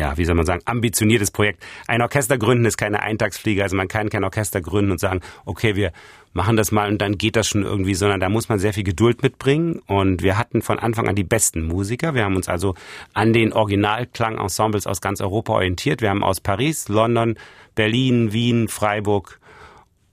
ja, 0.00 0.16
wie 0.16 0.24
soll 0.24 0.34
man 0.34 0.46
sagen, 0.46 0.62
ambitioniertes 0.64 1.30
Projekt. 1.30 1.62
Ein 1.86 2.00
Orchester 2.00 2.38
gründen 2.38 2.64
ist 2.64 2.78
keine 2.78 3.02
Eintagsfliege, 3.02 3.62
also 3.62 3.76
man 3.76 3.86
kann 3.86 4.08
kein 4.08 4.24
Orchester 4.24 4.62
gründen 4.62 4.92
und 4.92 4.98
sagen, 4.98 5.20
okay, 5.44 5.76
wir 5.76 5.92
machen 6.32 6.56
das 6.56 6.72
mal 6.72 6.88
und 6.88 7.02
dann 7.02 7.18
geht 7.18 7.36
das 7.36 7.48
schon 7.48 7.64
irgendwie, 7.64 7.94
sondern 7.94 8.18
da 8.18 8.30
muss 8.30 8.48
man 8.48 8.58
sehr 8.58 8.72
viel 8.72 8.82
Geduld 8.82 9.22
mitbringen 9.22 9.82
und 9.86 10.22
wir 10.22 10.38
hatten 10.38 10.62
von 10.62 10.78
Anfang 10.78 11.06
an 11.06 11.16
die 11.16 11.24
besten 11.24 11.64
Musiker. 11.64 12.14
Wir 12.14 12.24
haben 12.24 12.34
uns 12.34 12.48
also 12.48 12.74
an 13.12 13.34
den 13.34 13.52
Originalklangensembles 13.52 14.86
aus 14.86 15.02
ganz 15.02 15.20
Europa 15.20 15.52
orientiert. 15.52 16.00
Wir 16.00 16.08
haben 16.08 16.24
aus 16.24 16.40
Paris, 16.40 16.88
London, 16.88 17.36
Berlin, 17.74 18.32
Wien, 18.32 18.68
Freiburg 18.68 19.38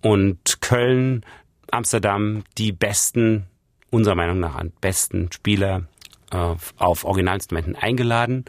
und 0.02 0.60
Köln, 0.60 1.26
Amsterdam 1.72 2.44
die 2.58 2.74
besten, 2.74 3.46
unserer 3.90 4.16
Meinung 4.16 4.42
nach, 4.42 4.62
besten 4.82 5.32
Spieler 5.32 5.84
äh, 6.32 6.56
auf 6.78 7.06
Originalinstrumenten 7.06 7.78
eingeladen 7.78 8.44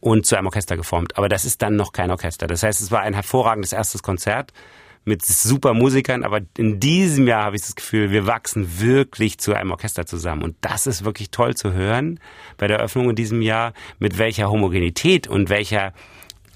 und 0.00 0.26
zu 0.26 0.36
einem 0.36 0.46
Orchester 0.46 0.76
geformt. 0.76 1.16
Aber 1.16 1.28
das 1.28 1.44
ist 1.44 1.62
dann 1.62 1.76
noch 1.76 1.92
kein 1.92 2.10
Orchester. 2.10 2.46
Das 2.46 2.62
heißt, 2.62 2.80
es 2.80 2.90
war 2.90 3.00
ein 3.00 3.14
hervorragendes 3.14 3.72
erstes 3.72 4.02
Konzert 4.02 4.52
mit 5.04 5.24
super 5.24 5.74
Musikern, 5.74 6.22
aber 6.22 6.40
in 6.56 6.80
diesem 6.80 7.26
Jahr 7.26 7.44
habe 7.44 7.56
ich 7.56 7.62
das 7.62 7.74
Gefühl, 7.74 8.10
wir 8.10 8.26
wachsen 8.26 8.80
wirklich 8.80 9.38
zu 9.38 9.54
einem 9.54 9.70
Orchester 9.70 10.06
zusammen. 10.06 10.42
Und 10.42 10.56
das 10.60 10.86
ist 10.86 11.04
wirklich 11.04 11.30
toll 11.30 11.54
zu 11.54 11.72
hören 11.72 12.20
bei 12.58 12.66
der 12.66 12.78
Eröffnung 12.78 13.10
in 13.10 13.16
diesem 13.16 13.40
Jahr, 13.40 13.72
mit 13.98 14.18
welcher 14.18 14.50
Homogenität 14.50 15.26
und 15.26 15.48
welcher 15.48 15.94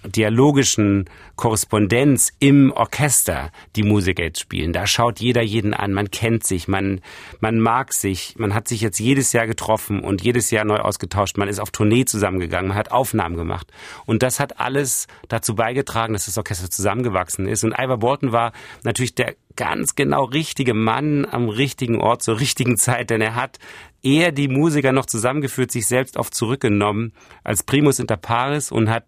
dialogischen 0.05 1.09
Korrespondenz 1.37 2.33
im 2.39 2.73
Orchester 2.73 3.51
die 3.77 3.83
Musik 3.83 4.19
jetzt 4.19 4.41
spielen. 4.41 4.73
Da 4.73 4.87
schaut 4.87 5.21
jeder 5.21 5.43
jeden 5.43 5.75
an, 5.75 5.93
man 5.93 6.11
kennt 6.11 6.45
sich, 6.45 6.69
man, 6.69 7.01
man 7.41 7.61
mag 7.61 7.93
sich, 7.93 8.35
man 8.39 8.55
hat 8.55 8.69
sich 8.69 8.81
jetzt 8.81 8.99
jedes 8.99 9.33
Jahr 9.33 9.47
getroffen 9.47 10.01
und 10.01 10.23
jedes 10.23 10.51
Jahr 10.51 10.65
neu 10.65 10.79
ausgetauscht, 10.79 11.37
man 11.39 11.49
ist 11.49 11.61
auf 11.61 11.71
Tournee 11.71 12.05
zusammengegangen, 12.05 12.69
man 12.69 12.77
hat 12.77 12.93
Aufnahmen 12.93 13.37
gemacht. 13.37 13.73
Und 14.07 14.23
das 14.23 14.41
hat 14.41 14.61
alles 14.61 15.07
dazu 15.29 15.55
beigetragen, 15.55 16.13
dass 16.13 16.27
das 16.27 16.39
Orchester 16.39 16.71
zusammengewachsen 16.71 17.47
ist. 17.47 17.65
Und 17.65 17.75
Ivor 17.79 17.99
Bolton 17.99 18.33
war 18.33 18.53
natürlich 18.83 19.15
der 19.15 19.35
ganz 19.57 19.95
genau 19.95 20.25
richtige 20.25 20.75
Mann 20.75 21.27
am 21.31 21.49
richtigen 21.49 22.01
Ort 22.01 22.23
zur 22.23 22.41
richtigen 22.41 22.77
Zeit, 22.77 23.11
denn 23.11 23.21
er 23.21 23.35
hat 23.35 23.59
eher 24.03 24.33
die 24.33 24.49
Musiker 24.49 24.93
noch 24.93 25.07
zusammengeführt, 25.07 25.71
sich 25.71 25.87
selbst 25.87 26.17
oft 26.17 26.35
zurückgenommen 26.35 27.13
als 27.45 27.63
Primus 27.63 27.99
inter 27.99 28.17
pares 28.17 28.73
und 28.73 28.91
hat 28.91 29.05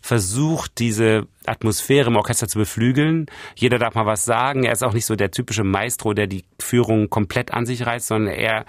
versucht, 0.00 0.78
diese 0.78 1.26
Atmosphäre 1.44 2.08
im 2.08 2.16
Orchester 2.16 2.48
zu 2.48 2.58
beflügeln. 2.58 3.26
Jeder 3.54 3.78
darf 3.78 3.94
mal 3.94 4.06
was 4.06 4.24
sagen. 4.24 4.64
Er 4.64 4.72
ist 4.72 4.82
auch 4.82 4.94
nicht 4.94 5.06
so 5.06 5.16
der 5.16 5.30
typische 5.30 5.64
Maestro, 5.64 6.14
der 6.14 6.26
die 6.26 6.44
Führung 6.58 7.10
komplett 7.10 7.52
an 7.52 7.66
sich 7.66 7.84
reißt, 7.84 8.06
sondern 8.06 8.34
er 8.34 8.64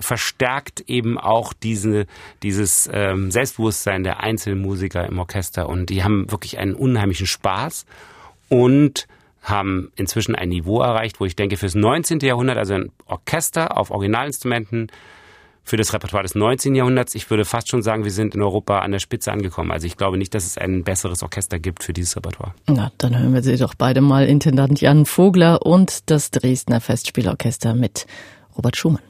verstärkt 0.00 0.80
eben 0.88 1.18
auch 1.18 1.52
diese, 1.52 2.06
dieses 2.42 2.90
ähm, 2.92 3.30
Selbstbewusstsein 3.30 4.02
der 4.02 4.20
Einzelmusiker 4.20 5.06
im 5.06 5.18
Orchester 5.18 5.68
und 5.68 5.90
die 5.90 6.02
haben 6.02 6.30
wirklich 6.30 6.58
einen 6.58 6.74
unheimlichen 6.74 7.26
Spaß 7.26 7.86
und 8.48 9.06
haben 9.42 9.90
inzwischen 9.96 10.34
ein 10.34 10.48
Niveau 10.48 10.80
erreicht, 10.80 11.20
wo 11.20 11.24
ich 11.24 11.36
denke, 11.36 11.56
fürs 11.56 11.74
19. 11.74 12.20
Jahrhundert, 12.20 12.58
also 12.58 12.74
ein 12.74 12.92
Orchester 13.06 13.76
auf 13.76 13.90
Originalinstrumenten, 13.90 14.88
für 15.64 15.76
das 15.76 15.92
Repertoire 15.92 16.22
des 16.22 16.34
19. 16.34 16.74
Jahrhunderts, 16.74 17.14
ich 17.14 17.30
würde 17.30 17.44
fast 17.44 17.68
schon 17.68 17.82
sagen, 17.82 18.04
wir 18.04 18.10
sind 18.10 18.34
in 18.34 18.42
Europa 18.42 18.80
an 18.80 18.90
der 18.90 18.98
Spitze 18.98 19.30
angekommen. 19.30 19.70
Also 19.70 19.86
ich 19.86 19.96
glaube 19.96 20.18
nicht, 20.18 20.34
dass 20.34 20.44
es 20.44 20.58
ein 20.58 20.82
besseres 20.82 21.22
Orchester 21.22 21.58
gibt 21.58 21.84
für 21.84 21.92
dieses 21.92 22.16
Repertoire. 22.16 22.54
Na, 22.66 22.90
dann 22.98 23.16
hören 23.18 23.32
wir 23.32 23.42
Sie 23.42 23.56
doch 23.56 23.74
beide 23.74 24.00
mal 24.00 24.26
Intendant 24.26 24.80
Jan 24.80 25.06
Vogler 25.06 25.64
und 25.64 26.10
das 26.10 26.30
Dresdner 26.30 26.80
Festspielorchester 26.80 27.74
mit 27.74 28.06
Robert 28.56 28.76
Schumann. 28.76 29.02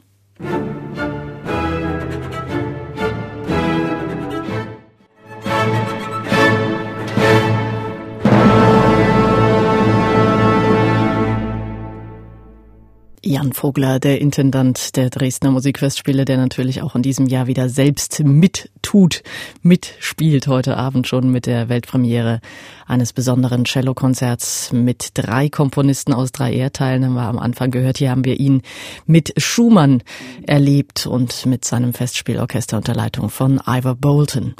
Jan 13.33 13.51
Vogler, 13.51 13.99
der 13.99 14.21
Intendant 14.21 14.95
der 14.95 15.09
Dresdner 15.09 15.49
Musikfestspiele, 15.49 16.23
der 16.23 16.37
natürlich 16.37 16.83
auch 16.83 16.93
in 16.93 17.01
diesem 17.01 17.25
Jahr 17.25 17.47
wieder 17.47 17.67
selbst 17.67 18.19
mittut, 18.23 19.23
mitspielt 19.63 20.45
heute 20.45 20.77
Abend 20.77 21.07
schon 21.07 21.31
mit 21.31 21.47
der 21.47 21.67
Weltpremiere 21.67 22.41
eines 22.85 23.11
besonderen 23.11 23.65
Cellokonzerts 23.65 24.71
mit 24.71 25.11
drei 25.15 25.49
Komponisten 25.49 26.13
aus 26.13 26.31
drei 26.31 26.53
Erdteilen. 26.53 27.05
Haben 27.05 27.15
wir 27.15 27.23
am 27.23 27.39
Anfang 27.39 27.71
gehört. 27.71 27.97
Hier 27.97 28.11
haben 28.11 28.23
wir 28.23 28.39
ihn 28.39 28.61
mit 29.07 29.33
Schumann 29.41 30.03
erlebt 30.45 31.07
und 31.07 31.47
mit 31.47 31.65
seinem 31.65 31.93
Festspielorchester 31.95 32.77
unter 32.77 32.93
Leitung 32.93 33.31
von 33.31 33.59
Ivor 33.65 33.95
Bolton. 33.95 34.53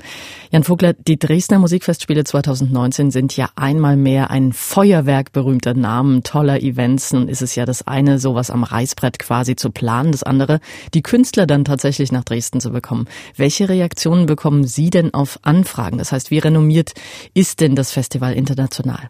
Jan 0.49 0.63
Vogler, 0.63 0.93
die 0.93 1.19
Dresdner 1.19 1.59
Musikfestspiele 1.59 2.23
2019 2.23 3.11
sind 3.11 3.37
ja 3.37 3.49
einmal 3.55 3.97
mehr 3.97 4.31
ein 4.31 4.51
Feuerwerk 4.51 5.31
berühmter 5.31 5.75
Namen, 5.75 6.23
toller 6.23 6.63
Events. 6.63 7.13
Nun 7.13 7.27
ist 7.27 7.43
es 7.43 7.53
ja 7.53 7.65
das 7.65 7.85
eine, 7.85 8.17
sowas 8.17 8.49
am 8.49 8.62
Reißbrett 8.63 9.19
quasi 9.19 9.55
zu 9.55 9.71
planen, 9.71 10.11
das 10.11 10.23
andere, 10.23 10.59
die 10.93 11.03
Künstler 11.03 11.45
dann 11.45 11.65
tatsächlich 11.65 12.11
nach 12.11 12.23
Dresden 12.23 12.59
zu 12.59 12.71
bekommen. 12.71 13.07
Welche 13.35 13.69
Reaktionen 13.69 14.25
bekommen 14.25 14.65
Sie 14.65 14.89
denn 14.89 15.13
auf 15.13 15.39
Anfragen? 15.43 15.97
Das 15.97 16.11
heißt, 16.11 16.31
wie 16.31 16.39
renommiert 16.39 16.93
ist 17.33 17.59
denn 17.59 17.75
das 17.75 17.91
Festival 17.91 18.33
international? 18.33 19.09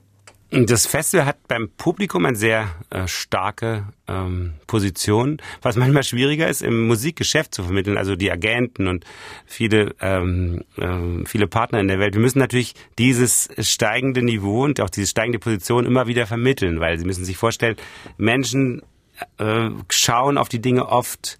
Das 0.55 0.85
Festival 0.85 1.25
hat 1.25 1.47
beim 1.47 1.69
Publikum 1.77 2.27
eine 2.27 2.37
sehr 2.37 2.75
äh, 2.91 3.07
starke 3.07 3.87
ähm, 4.07 4.53
Position, 4.67 5.41
was 5.63 5.75
manchmal 5.77 6.03
schwieriger 6.03 6.47
ist, 6.47 6.61
im 6.61 6.85
Musikgeschäft 6.85 7.55
zu 7.55 7.63
vermitteln, 7.63 7.97
also 7.97 8.15
die 8.15 8.31
Agenten 8.31 8.87
und 8.87 9.03
viele, 9.47 9.95
ähm, 9.99 10.63
äh, 10.77 11.25
viele 11.25 11.47
Partner 11.47 11.79
in 11.79 11.87
der 11.87 11.97
Welt. 11.97 12.13
Wir 12.13 12.21
müssen 12.21 12.37
natürlich 12.37 12.75
dieses 12.99 13.49
steigende 13.57 14.21
Niveau 14.21 14.65
und 14.65 14.79
auch 14.79 14.91
diese 14.91 15.07
steigende 15.07 15.39
Position 15.39 15.87
immer 15.87 16.05
wieder 16.05 16.27
vermitteln, 16.27 16.79
weil 16.79 16.99
sie 16.99 17.05
müssen 17.05 17.25
sich 17.25 17.37
vorstellen, 17.37 17.75
Menschen 18.17 18.83
äh, 19.37 19.69
schauen 19.89 20.37
auf 20.37 20.49
die 20.49 20.61
Dinge 20.61 20.87
oft 20.87 21.39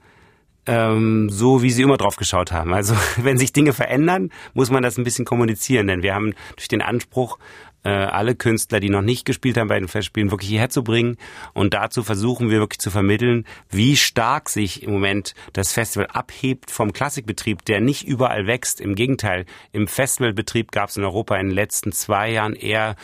ähm, 0.66 1.30
so, 1.30 1.62
wie 1.62 1.72
sie 1.72 1.82
immer 1.82 1.98
drauf 1.98 2.16
geschaut 2.16 2.52
haben. 2.52 2.74
Also 2.74 2.96
wenn 3.18 3.38
sich 3.38 3.54
Dinge 3.54 3.74
verändern, 3.74 4.32
muss 4.54 4.70
man 4.70 4.84
das 4.84 4.98
ein 4.98 5.04
bisschen 5.04 5.26
kommunizieren, 5.26 5.88
denn 5.88 6.04
wir 6.04 6.16
haben 6.16 6.34
durch 6.56 6.68
den 6.68 6.82
Anspruch, 6.82 7.38
äh, 7.84 7.90
alle 7.90 8.36
Künstler, 8.36 8.80
die 8.80 8.90
noch 8.90 9.02
nicht 9.02 9.26
gespielt 9.26 9.58
haben 9.58 9.68
bei 9.68 9.80
den 9.80 9.90
Festspielen, 9.90 10.32
wirklich 10.32 10.50
hierher 10.50 10.70
zu 10.70 10.84
bringen. 10.84 11.18
Und 11.54 11.74
dazu 11.74 12.04
versuchen 12.04 12.50
wir 12.50 12.60
wirklich 12.60 12.80
zu 12.80 12.92
vermitteln, 12.92 13.46
wie 13.70 13.98
stark 13.98 14.50
sich 14.50 14.84
im 14.84 14.94
Moment 14.94 15.36
das 15.52 15.74
Festival 15.74 16.08
abhebt 16.08 16.72
vom 16.72 16.94
Klassikbetrieb, 16.94 17.66
der 17.66 17.82
nicht 17.82 18.08
überall 18.08 18.48
wächst. 18.48 18.80
Im 18.80 18.96
Gegenteil, 18.96 19.46
im 19.72 19.88
Festivalbetrieb 19.88 20.72
gab 20.72 20.90
es 20.90 20.98
in 20.98 21.04
Europa 21.04 21.36
in 21.36 21.48
den 21.48 21.56
letzten 21.56 21.92
zwei 21.92 22.32
Jahren 22.32 22.56
eher 22.56 22.96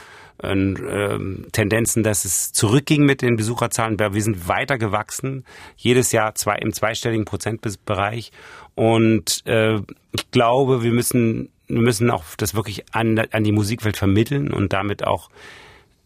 äh, 0.43 1.19
Tendenzen, 1.51 2.03
dass 2.03 2.25
es 2.25 2.51
zurückging 2.53 3.05
mit 3.05 3.21
den 3.21 3.35
Besucherzahlen. 3.35 3.99
Wir 3.99 4.21
sind 4.21 4.47
weiter 4.47 4.77
gewachsen, 4.77 5.45
jedes 5.75 6.11
Jahr 6.11 6.35
zwei, 6.35 6.55
im 6.57 6.73
zweistelligen 6.73 7.25
Prozentbereich. 7.25 8.31
Und 8.75 9.45
äh, 9.45 9.75
ich 10.11 10.31
glaube, 10.31 10.83
wir 10.83 10.91
müssen 10.91 11.49
wir 11.69 11.81
müssen 11.81 12.09
auch 12.09 12.23
das 12.37 12.55
wirklich 12.55 12.83
an, 12.93 13.19
an 13.31 13.43
die 13.43 13.51
Musikwelt 13.51 13.95
vermitteln 13.95 14.51
und 14.51 14.73
damit 14.73 15.05
auch 15.05 15.29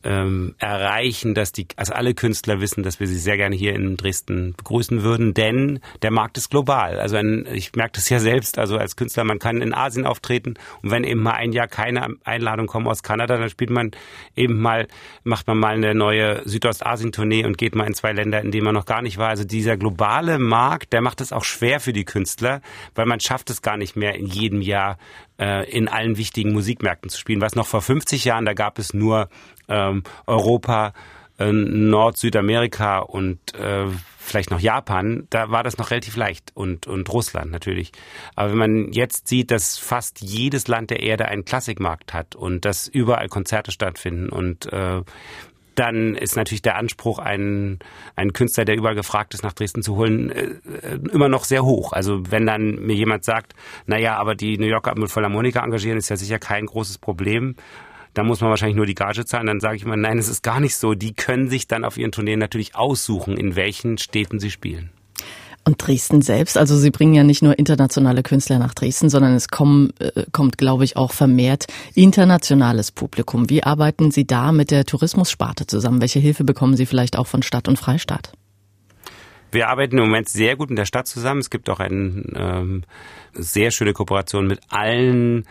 ähm, 0.04 0.56
erreichen, 0.60 1.34
dass 1.34 1.52
die, 1.52 1.68
also 1.76 1.94
alle 1.94 2.14
Künstler 2.14 2.60
wissen, 2.60 2.84
dass 2.84 3.00
wir 3.00 3.08
sie 3.08 3.18
sehr 3.18 3.38
gerne 3.38 3.56
hier 3.56 3.74
in 3.74 3.98
Dresden 3.98 4.54
begrüßen 4.56 5.04
würden, 5.04 5.34
denn 5.34 5.80
der 6.02 6.12
Markt 6.12 6.38
ist 6.38 6.50
global. 6.50 7.00
Also 7.00 7.16
ein, 7.16 7.48
ich 7.52 7.74
merke 7.76 7.94
das 7.94 8.10
ja 8.10 8.20
selbst, 8.20 8.60
also 8.60 8.78
als 8.78 8.96
Künstler, 8.96 9.24
man 9.24 9.40
kann 9.40 9.62
in 9.62 9.74
Asien 9.74 10.06
auftreten 10.06 10.56
und 10.82 10.92
wenn 10.92 11.04
eben 11.04 11.22
mal 11.22 11.34
ein 11.34 11.54
Jahr 11.54 11.68
keine 11.68 12.16
Einladung 12.24 12.68
kommt 12.68 12.88
aus 12.88 13.04
Kanada, 13.04 13.38
dann 13.38 13.50
spielt 13.50 13.70
man 13.70 13.92
eben 14.36 14.60
mal, 14.60 14.88
macht 15.24 15.48
man 15.48 15.58
mal 15.58 15.76
eine 15.76 15.96
neue 15.96 16.42
Südostasien-Tournee 16.46 17.46
und 17.46 17.58
geht 17.58 17.76
mal 17.76 17.88
in 17.88 17.94
zwei 17.94 18.12
Länder, 18.12 18.42
in 18.42 18.52
denen 18.52 18.66
man 18.66 18.76
noch 18.76 18.86
gar 18.86 19.02
nicht 19.02 19.18
war. 19.18 19.30
Also 19.30 19.46
dieser 19.46 19.78
globale 19.78 20.40
Markt, 20.40 20.94
der 20.94 21.02
macht 21.02 21.22
es 21.22 21.32
auch 21.32 21.44
schwer 21.44 21.80
für 21.80 21.94
die 21.94 22.06
Künstler, 22.06 22.62
weil 22.96 23.06
man 23.06 23.20
schafft 23.20 23.50
es 23.50 23.62
gar 23.62 23.78
nicht 23.78 23.96
mehr 23.96 24.16
in 24.16 24.28
jedem 24.28 24.62
Jahr 24.62 24.98
äh, 25.40 25.70
in 25.70 25.88
allen 25.88 26.18
wichtigen 26.18 26.54
Musikmärkten 26.54 27.10
zu 27.10 27.20
spielen. 27.20 27.42
Was 27.42 27.56
noch 27.56 27.68
vor 27.68 27.82
50 27.82 28.26
Jahren, 28.26 28.46
da 28.46 28.54
gab 28.54 28.80
es 28.80 28.94
nur 28.94 29.30
ähm, 29.74 30.04
Europa, 30.28 30.94
äh, 31.40 31.52
Nord, 31.52 32.18
Südamerika 32.18 33.00
und 33.00 33.40
äh, 33.56 33.88
vielleicht 34.18 34.52
noch 34.52 34.60
Japan, 34.60 35.28
da 35.30 35.52
war 35.52 35.64
das 35.64 35.78
noch 35.78 35.92
relativ 35.92 36.16
leicht 36.16 36.52
und, 36.54 36.88
und 36.88 37.12
Russland 37.12 37.52
natürlich. 37.52 37.92
Aber 38.36 38.52
wenn 38.52 38.58
man 38.58 38.94
jetzt 38.94 39.28
sieht, 39.28 39.52
dass 39.52 39.78
fast 39.78 40.22
jedes 40.22 40.68
Land 40.68 40.92
der 40.92 41.02
Erde 41.02 41.26
einen 41.26 41.44
Klassikmarkt 41.44 42.14
hat 42.14 42.36
und 42.36 42.66
dass 42.66 42.88
überall 42.88 43.28
Konzerte 43.28 43.72
stattfinden 43.72 44.30
und 44.30 44.72
äh, 44.72 45.02
dann 45.76 46.16
ist 46.16 46.36
natürlich 46.36 46.62
der 46.62 46.76
Anspruch, 46.76 47.18
einen, 47.18 47.80
einen 48.16 48.34
Künstler, 48.34 48.64
der 48.64 48.76
überall 48.76 48.94
gefragt 48.94 49.34
ist, 49.34 49.44
nach 49.44 49.54
Dresden 49.54 49.82
zu 49.82 49.96
holen, 49.96 50.30
äh, 50.30 51.00
immer 51.12 51.30
noch 51.30 51.46
sehr 51.46 51.66
hoch. 51.66 51.94
Also 51.94 52.22
wenn 52.30 52.46
dann 52.46 52.76
mir 52.86 52.96
jemand 52.96 53.24
sagt, 53.24 53.54
na 53.88 53.98
ja, 53.98 54.18
aber 54.18 54.36
die 54.36 54.60
New 54.60 54.68
Yorker 54.68 54.94
Philharmoniker 55.08 55.64
engagieren, 55.64 55.98
ist 55.98 56.10
ja 56.10 56.16
sicher 56.16 56.38
kein 56.38 56.68
großes 56.68 57.00
Problem. 57.00 57.56
Da 58.14 58.24
muss 58.24 58.42
man 58.42 58.50
wahrscheinlich 58.50 58.76
nur 58.76 58.86
die 58.86 58.96
Gage 58.96 59.26
zahlen. 59.26 59.48
Dann 59.48 59.60
sage 59.60 59.78
ich 59.78 59.84
immer, 59.84 59.98
nein, 59.98 60.18
es 60.18 60.28
ist 60.28 60.44
gar 60.44 60.60
nicht 60.60 60.76
so. 60.76 60.94
Die 60.94 61.14
können 61.14 61.50
sich 61.50 61.68
dann 61.68 61.84
auf 61.84 61.98
ihren 61.98 62.12
Tourneen 62.12 62.40
natürlich 62.40 62.76
aussuchen, 62.76 63.38
in 63.38 63.56
welchen 63.56 63.98
Städten 63.98 64.40
sie 64.40 64.52
spielen. 64.52 64.92
Und 65.66 65.88
Dresden 65.88 66.22
selbst, 66.22 66.58
also 66.58 66.76
Sie 66.78 66.92
bringen 66.92 67.14
ja 67.14 67.24
nicht 67.24 67.42
nur 67.42 67.58
internationale 67.58 68.22
Künstler 68.22 68.60
nach 68.60 68.74
Dresden, 68.74 69.10
sondern 69.10 69.34
es 69.34 69.48
kommen, 69.48 69.94
äh, 70.00 70.26
kommt, 70.34 70.58
glaube 70.58 70.84
ich, 70.84 70.98
auch 70.98 71.14
vermehrt 71.14 71.68
internationales 71.96 72.92
Publikum. 72.92 73.50
Wie 73.50 73.64
arbeiten 73.64 74.12
Sie 74.12 74.28
da 74.28 74.52
mit 74.52 74.72
der 74.72 74.84
Tourismussparte 74.84 75.66
zusammen? 75.66 76.02
Welche 76.02 76.20
Hilfe 76.20 76.44
bekommen 76.44 76.76
Sie 76.76 76.86
vielleicht 76.86 77.18
auch 77.18 77.28
von 77.28 77.44
Stadt 77.44 77.70
und 77.70 77.80
Freistaat? 77.80 78.34
Wir 79.54 79.70
arbeiten 79.70 79.98
im 79.98 80.06
Moment 80.06 80.28
sehr 80.28 80.58
gut 80.58 80.70
mit 80.70 80.80
der 80.80 80.86
Stadt 80.86 81.08
zusammen. 81.08 81.40
Es 81.40 81.50
gibt 81.50 81.70
auch 81.70 81.80
eine 81.80 82.24
ähm, 82.36 82.84
sehr 83.34 83.72
schöne 83.72 83.94
Kooperation 83.94 84.48
mit 84.48 84.60
allen 84.68 85.46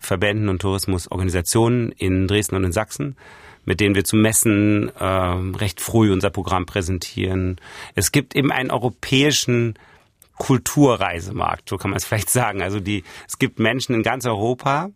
Tourismusverbänden 0.00 0.48
und 0.48 0.62
Tourismusorganisationen 0.62 1.92
in 1.92 2.26
Dresden 2.26 2.56
und 2.56 2.64
in 2.64 2.72
Sachsen 2.72 3.16
mit 3.66 3.78
denen 3.78 3.94
wir 3.94 4.04
zu 4.04 4.16
Messen 4.16 4.90
äh, 4.96 5.04
recht 5.04 5.82
früh 5.82 6.10
unser 6.10 6.30
Programm 6.30 6.64
präsentieren. 6.64 7.60
Es 7.94 8.10
gibt 8.10 8.34
eben 8.34 8.50
einen 8.50 8.70
europäischen 8.70 9.78
Kulturreisemarkt, 10.38 11.68
so 11.68 11.76
kann 11.76 11.90
man 11.90 11.98
es 11.98 12.04
vielleicht 12.06 12.30
sagen. 12.30 12.62
Also 12.62 12.80
die, 12.80 13.04
es 13.28 13.38
gibt 13.38 13.58
Menschen 13.58 13.94
in 13.94 14.02
ganz 14.02 14.24
Europa 14.24 14.90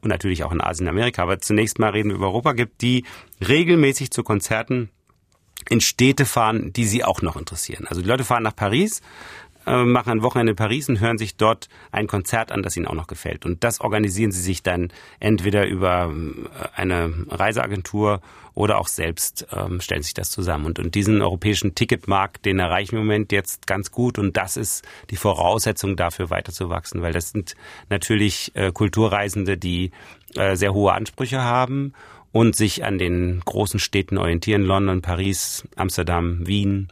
und 0.00 0.08
natürlich 0.08 0.44
auch 0.44 0.52
in 0.52 0.60
Asien, 0.60 0.88
Amerika, 0.88 1.22
aber 1.22 1.40
zunächst 1.40 1.80
mal 1.80 1.90
reden 1.90 2.10
wir 2.10 2.16
über 2.16 2.28
Europa, 2.28 2.52
gibt 2.52 2.82
die 2.82 3.04
regelmäßig 3.46 4.12
zu 4.12 4.22
Konzerten 4.22 4.90
in 5.68 5.80
Städte 5.80 6.24
fahren, 6.24 6.72
die 6.72 6.84
sie 6.84 7.02
auch 7.02 7.20
noch 7.20 7.36
interessieren. 7.36 7.88
Also 7.88 8.00
die 8.00 8.08
Leute 8.08 8.24
fahren 8.24 8.44
nach 8.44 8.54
Paris, 8.54 9.02
äh, 9.68 9.84
machen 9.84 10.10
ein 10.10 10.22
Wochenende 10.22 10.50
in 10.50 10.56
Paris 10.56 10.88
und 10.88 11.00
hören 11.00 11.18
sich 11.18 11.36
dort 11.36 11.68
ein 11.92 12.06
Konzert 12.06 12.52
an, 12.52 12.62
das 12.62 12.76
ihnen 12.76 12.86
auch 12.86 12.94
noch 12.94 13.06
gefällt. 13.06 13.44
Und 13.44 13.62
das 13.64 13.80
organisieren 13.80 14.32
sie 14.32 14.40
sich 14.40 14.62
dann 14.62 14.88
entweder 15.20 15.66
über 15.66 16.10
äh, 16.10 16.68
eine 16.74 17.12
Reiseagentur 17.28 18.20
oder 18.54 18.78
auch 18.78 18.88
selbst 18.88 19.46
ähm, 19.52 19.80
stellen 19.80 20.02
sich 20.02 20.14
das 20.14 20.30
zusammen. 20.30 20.66
Und, 20.66 20.78
und 20.78 20.94
diesen 20.94 21.22
europäischen 21.22 21.74
Ticketmarkt, 21.74 22.44
den 22.44 22.58
erreichen 22.58 22.92
wir 22.92 23.00
im 23.00 23.06
Moment 23.06 23.30
jetzt 23.30 23.66
ganz 23.66 23.92
gut. 23.92 24.18
Und 24.18 24.36
das 24.36 24.56
ist 24.56 24.84
die 25.10 25.16
Voraussetzung 25.16 25.96
dafür, 25.96 26.30
weiterzuwachsen, 26.30 27.02
weil 27.02 27.12
das 27.12 27.30
sind 27.30 27.54
natürlich 27.88 28.50
äh, 28.54 28.72
Kulturreisende, 28.72 29.58
die 29.58 29.92
äh, 30.34 30.56
sehr 30.56 30.74
hohe 30.74 30.92
Ansprüche 30.92 31.42
haben 31.42 31.92
und 32.32 32.56
sich 32.56 32.84
an 32.84 32.98
den 32.98 33.40
großen 33.44 33.78
Städten 33.78 34.18
orientieren. 34.18 34.62
London, 34.62 35.02
Paris, 35.02 35.66
Amsterdam, 35.76 36.46
Wien, 36.46 36.88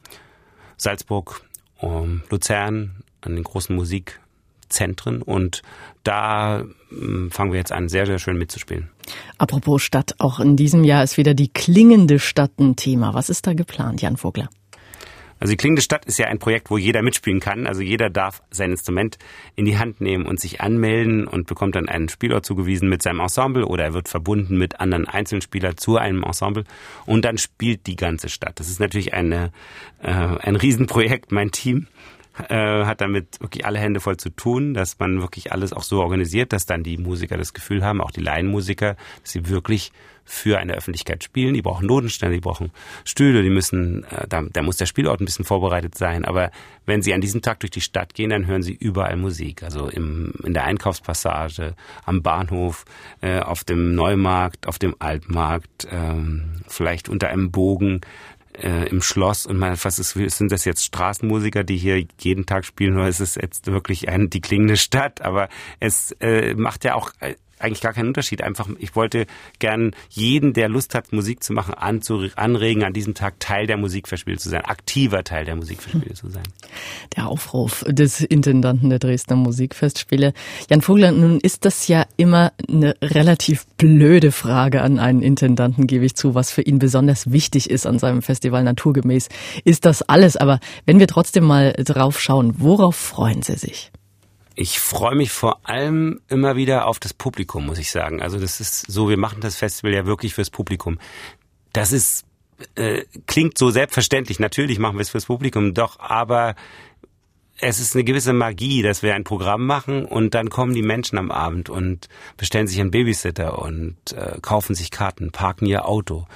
Salzburg 0.77 1.43
um 1.79 2.23
Luzern, 2.31 3.03
an 3.21 3.35
den 3.35 3.45
großen 3.45 3.75
Musikzentren 3.75 5.23
und 5.23 5.63
da 6.05 6.65
hm, 6.89 7.31
fangen 7.31 7.53
wir 7.53 7.59
jetzt 7.59 7.73
an, 7.73 7.89
sehr, 7.89 8.07
sehr 8.07 8.19
schön 8.19 8.39
mitzuspielen. 8.39 8.89
Apropos 9.39 9.83
Stadt, 9.83 10.15
auch 10.19 10.41
in 10.41 10.57
diesem 10.57 10.85
Jahr 10.85 11.03
ist 11.03 11.17
wieder 11.17 11.35
die 11.35 11.49
klingende 11.49 12.19
Stadt 12.19 12.59
ein 12.59 12.77
Thema. 12.77 13.15
Was 13.15 13.29
ist 13.29 13.47
da 13.47 13.55
geplant, 13.55 14.03
Jan 14.03 14.17
Vogler? 14.17 14.49
Also 15.39 15.53
die 15.53 15.57
Klingende 15.57 15.83
Stadt 15.83 16.05
ist 16.07 16.19
ja 16.19 16.27
ein 16.27 16.39
Projekt, 16.39 16.71
wo 16.71 16.79
jeder 16.79 17.03
mitspielen 17.03 17.41
kann. 17.41 17.67
Also 17.67 17.83
jeder 17.83 18.11
darf 18.11 18.43
sein 18.51 18.71
Instrument 18.71 19.19
in 19.55 19.65
die 19.65 19.79
Hand 19.79 20.01
nehmen 20.01 20.27
und 20.27 20.41
sich 20.41 20.61
anmelden 20.61 21.27
und 21.27 21.47
bekommt 21.47 21.75
dann 21.75 21.89
einen 21.89 22.09
Spielort 22.09 22.47
zugewiesen 22.47 22.89
mit 22.89 23.03
seinem 23.03 23.21
Ensemble 23.21 23.67
oder 23.67 23.85
er 23.85 23.95
wird 23.95 24.09
verbunden 24.09 24.57
mit 24.57 24.81
anderen 24.81 25.07
Einzelspielern 25.07 25.77
zu 25.77 25.97
einem 25.99 26.23
Ensemble 26.23 26.65
und 27.05 27.25
dann 27.25 27.39
spielt 27.39 27.87
die 27.87 27.97
ganze 27.97 28.29
Stadt. 28.29 28.59
Das 28.61 28.69
ist 28.69 28.81
natürlich 28.81 29.15
eine, 29.15 29.53
äh, 30.03 30.11
ein 30.11 30.57
Riesenprojekt. 30.57 31.33
Mein 31.33 31.51
Team 31.51 31.87
äh, 32.49 32.85
hat 32.85 33.01
damit 33.01 33.41
wirklich 33.41 33.65
alle 33.65 33.79
Hände 33.79 34.01
voll 34.01 34.17
zu 34.17 34.31
tun, 34.31 34.75
dass 34.75 34.99
man 34.99 35.21
wirklich 35.21 35.53
alles 35.53 35.73
auch 35.73 35.83
so 35.83 36.01
organisiert, 36.01 36.53
dass 36.53 36.67
dann 36.67 36.83
die 36.83 36.97
Musiker 36.97 37.37
das 37.37 37.55
Gefühl 37.55 37.85
haben, 37.85 38.01
auch 38.01 38.11
die 38.11 38.21
Laienmusiker, 38.21 38.97
dass 39.23 39.33
sie 39.33 39.49
wirklich 39.49 39.93
für 40.27 40.59
eine 40.59 40.75
Öffentlichkeit 40.75 41.25
spielen. 41.25 41.55
Die 41.55 41.63
brauchen 41.63 41.87
Notenstände, 41.87 42.35
die 42.35 42.41
brauchen 42.41 42.71
Stühle, 43.05 43.43
die 43.43 43.51
müssen, 43.51 44.05
äh, 44.05 44.27
da, 44.29 44.43
da 44.43 44.63
muss 44.63 44.77
der 44.77 44.87
Spielort 44.87 45.21
ein 45.21 45.25
bisschen 45.25 45.45
vorbereitet 45.45 45.97
sein. 45.97 46.25
Aber 46.25 46.51
wenn 46.85 47.01
sie 47.01 47.15
an 47.15 47.21
diesem 47.21 47.41
Tag 47.41 47.61
durch 47.61 47.71
die 47.71 47.81
Stadt 47.81 48.13
gehen, 48.15 48.31
dann 48.31 48.47
hören 48.47 48.63
sie 48.63 48.75
überall 48.75 49.17
Musik. 49.17 49.63
Also 49.63 49.89
im, 49.89 50.33
in 50.45 50.53
der 50.53 50.65
Einkaufspassage, 50.65 51.75
am 52.05 52.23
Bahnhof, 52.23 52.85
äh, 53.23 53.39
auf 53.41 53.65
dem 53.65 53.95
Neumarkt, 53.95 54.67
auf 54.67 54.79
dem 54.79 54.97
Altmarkt, 54.99 55.89
ähm, 55.91 56.63
vielleicht 56.67 57.09
unter 57.09 57.29
einem 57.29 57.51
Bogen 57.53 58.01
äh, 58.63 58.89
im 58.89 59.03
Schloss 59.03 59.47
und 59.47 59.59
man, 59.59 59.77
was 59.83 59.99
ist, 59.99 60.13
sind 60.13 60.53
das 60.53 60.65
jetzt 60.65 60.85
Straßenmusiker, 60.85 61.65
die 61.65 61.77
hier 61.77 62.05
jeden 62.19 62.47
Tag 62.47 62.65
spielen 62.65 62.97
oder 62.97 63.09
ist 63.09 63.21
es 63.21 63.35
jetzt 63.35 63.67
wirklich 63.67 64.09
ein, 64.09 64.31
die 64.31 64.41
klingende 64.41 64.77
Stadt? 64.77 65.21
Aber 65.21 65.49
es 65.81 66.13
äh, 66.21 66.55
macht 66.55 66.85
ja 66.85 66.95
auch 66.95 67.13
äh, 67.21 67.35
eigentlich 67.59 67.81
gar 67.81 67.93
keinen 67.93 68.09
Unterschied. 68.09 68.43
Einfach, 68.43 68.69
ich 68.79 68.95
wollte 68.97 69.27
gern 69.59 69.93
jeden, 70.11 70.53
der 70.53 70.69
Lust 70.69 70.95
hat, 70.95 71.13
Musik 71.13 71.43
zu 71.43 71.53
machen, 71.53 71.75
anregen, 71.75 72.85
an 72.85 72.93
diesem 72.93 73.15
Tag 73.15 73.41
Teil 73.41 73.67
der 73.67 73.77
Musikverspiele 73.77 74.39
zu 74.39 74.49
sein, 74.49 74.65
aktiver 74.65 75.25
Teil 75.25 75.45
der 75.45 75.57
Musikverspiele 75.57 76.15
zu 76.15 76.29
sein. 76.29 76.43
Der 77.17 77.29
Aufruf 77.29 77.85
des 77.89 78.21
Intendanten 78.21 78.91
der 78.91 78.99
Dresdner 78.99 79.37
Musikfestspiele. 79.37 80.33
Jan 80.69 80.83
Vogler, 80.83 81.13
nun 81.13 81.41
ist 81.41 81.65
das 81.65 81.89
ja 81.89 82.05
immer 82.17 82.53
eine 82.69 82.95
relativ 83.01 83.67
blöde 83.79 84.33
Frage 84.33 84.83
an 84.83 84.99
einen 84.99 85.23
Intendanten, 85.23 85.87
gebe 85.87 86.05
ich 86.05 86.15
zu, 86.15 86.35
was 86.35 86.51
für 86.51 86.63
ihn 86.63 86.79
besonders 86.79 87.31
wichtig 87.31 87.71
ist 87.71 87.87
an 87.87 87.99
seinem 87.99 88.23
Festival 88.23 88.63
naturgemäß. 88.65 89.29
Ist 89.65 89.85
das 89.85 90.03
alles? 90.03 90.37
Aber 90.37 90.61
wenn 90.85 90.99
wir 90.99 91.07
trotzdem 91.07 91.45
mal 91.45 91.73
drauf 91.73 92.21
schauen, 92.21 92.55
worauf 92.59 92.97
freuen 92.97 93.43
Sie 93.43 93.55
sich? 93.55 93.91
Ich 94.57 94.81
freue 94.81 95.15
mich 95.15 95.31
vor 95.31 95.61
allem 95.69 96.21
immer 96.29 96.57
wieder 96.57 96.87
auf 96.87 96.99
das 96.99 97.13
Publikum, 97.13 97.67
muss 97.67 97.79
ich 97.79 97.91
sagen. 97.91 98.23
Also 98.23 98.41
das 98.41 98.59
ist 98.61 98.91
so, 98.91 99.09
wir 99.09 99.19
machen 99.19 99.41
das 99.41 99.57
Festival 99.57 99.93
ja 99.93 100.07
wirklich 100.07 100.35
fürs 100.35 100.51
Publikum. 100.51 100.99
Das 101.73 101.93
ist 101.93 102.25
äh, 102.75 103.05
klingt 103.27 103.59
so 103.59 103.71
selbstverständlich. 103.71 104.41
Natürlich 104.41 104.79
machen 104.79 104.97
wir 104.97 105.03
es 105.03 105.11
fürs 105.11 105.27
Publikum, 105.27 105.75
doch, 105.75 106.01
aber 106.01 106.55
es 107.59 107.81
ist 107.81 107.95
eine 107.95 108.05
gewisse 108.05 108.33
Magie, 108.33 108.83
dass 108.83 109.03
wir 109.03 109.15
ein 109.15 109.25
Programm 109.25 109.67
machen 109.67 110.05
und 110.05 110.35
dann 110.35 110.51
kommen 110.51 110.75
die 110.75 110.83
Menschen 110.83 111.19
am 111.19 111.31
Abend 111.31 111.71
und 111.71 112.09
bestellen 112.37 112.67
sich 112.67 112.81
einen 112.81 112.91
Babysitter 112.91 113.59
und 113.59 113.97
äh, 114.13 114.39
kaufen 114.43 114.75
sich 114.75 114.91
Karten, 114.91 115.33
parken 115.33 115.67
ihr 115.67 115.89
Auto, 115.89 116.27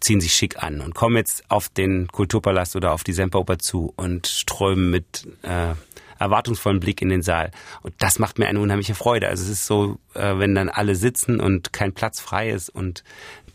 ziehen 0.00 0.20
sich 0.20 0.32
schick 0.32 0.62
an 0.62 0.80
und 0.80 0.94
kommen 0.94 1.16
jetzt 1.16 1.44
auf 1.50 1.68
den 1.68 2.08
Kulturpalast 2.08 2.76
oder 2.76 2.92
auf 2.92 3.04
die 3.04 3.12
Semperoper 3.12 3.58
zu 3.58 3.92
und 3.96 4.26
strömen 4.26 4.90
mit 4.90 5.28
äh, 5.42 5.74
erwartungsvollen 6.24 6.80
Blick 6.80 7.02
in 7.02 7.08
den 7.08 7.22
Saal. 7.22 7.50
Und 7.82 7.94
das 7.98 8.18
macht 8.18 8.38
mir 8.38 8.46
eine 8.46 8.60
unheimliche 8.60 8.94
Freude. 8.94 9.28
Also 9.28 9.44
es 9.44 9.50
ist 9.50 9.66
so, 9.66 9.98
äh, 10.14 10.38
wenn 10.38 10.54
dann 10.54 10.68
alle 10.68 10.96
sitzen 10.96 11.40
und 11.40 11.72
kein 11.72 11.92
Platz 11.92 12.20
frei 12.20 12.50
ist 12.50 12.68
und 12.68 13.04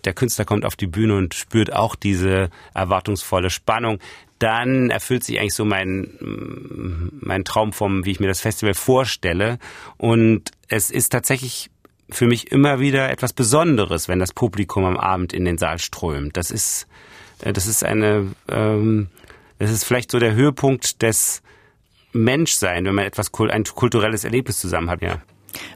der 0.05 0.13
Künstler 0.13 0.45
kommt 0.45 0.65
auf 0.65 0.75
die 0.75 0.87
Bühne 0.87 1.17
und 1.17 1.33
spürt 1.33 1.73
auch 1.73 1.95
diese 1.95 2.49
erwartungsvolle 2.73 3.49
Spannung, 3.49 3.99
dann 4.39 4.89
erfüllt 4.89 5.25
sich 5.25 5.39
eigentlich 5.39 5.53
so 5.53 5.65
mein, 5.65 7.09
mein 7.19 7.43
Traum 7.43 7.73
vom, 7.73 8.05
wie 8.05 8.11
ich 8.11 8.21
mir 8.21 8.27
das 8.27 8.39
Festival 8.39 8.73
vorstelle. 8.73 9.59
Und 9.97 10.51
es 10.69 10.91
ist 10.91 11.09
tatsächlich 11.09 11.69
für 12.09 12.25
mich 12.25 12.51
immer 12.51 12.79
wieder 12.79 13.09
etwas 13.09 13.33
Besonderes, 13.33 14.07
wenn 14.07 14.19
das 14.19 14.33
Publikum 14.33 14.85
am 14.85 14.97
Abend 14.97 15.33
in 15.33 15.45
den 15.45 15.57
Saal 15.57 15.79
strömt. 15.79 16.37
Das 16.37 16.51
ist, 16.51 16.87
äh, 17.41 17.51
das 17.51 17.67
ist 17.67 17.83
eine, 17.83 18.27
ähm, 18.47 19.09
das 19.59 19.71
ist 19.71 19.83
vielleicht 19.83 20.11
so 20.11 20.19
der 20.19 20.33
Höhepunkt 20.33 21.01
des 21.01 21.41
Menschsein, 22.11 22.85
wenn 22.85 22.95
man 22.95 23.05
etwas, 23.05 23.31
ein 23.33 23.63
kulturelles 23.63 24.23
Erlebnis 24.23 24.59
zusammen 24.59 24.89
hat, 24.89 25.01
ja. 25.01 25.21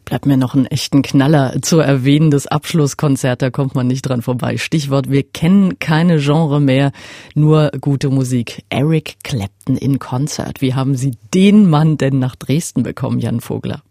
Bleibt 0.06 0.26
mir 0.26 0.38
noch 0.38 0.54
einen 0.54 0.66
echten 0.68 1.02
Knaller 1.02 1.62
zu 1.62 1.80
erwähnen. 1.80 2.30
Das 2.30 2.48
Abschlusskonzert, 2.48 3.42
da 3.42 3.50
kommt 3.50 3.76
man 3.76 3.88
nicht 3.88 4.04
dran 4.04 4.22
vorbei. 4.22 4.58
Stichwort, 4.58 5.10
wir 5.10 5.24
kennen 5.24 5.80
keine 5.80 6.18
Genre 6.20 6.62
mehr, 6.62 6.92
nur 7.34 7.72
gute 7.82 8.10
Musik. 8.10 8.64
Eric 8.70 9.16
Clapton 9.24 9.76
in 9.76 10.00
Konzert. 10.00 10.62
Wie 10.62 10.74
haben 10.74 10.96
Sie 10.96 11.18
den 11.34 11.70
Mann 11.70 11.98
denn 11.98 12.20
nach 12.20 12.36
Dresden 12.36 12.84
bekommen, 12.84 13.20
Jan 13.20 13.40
Vogler? 13.40 13.82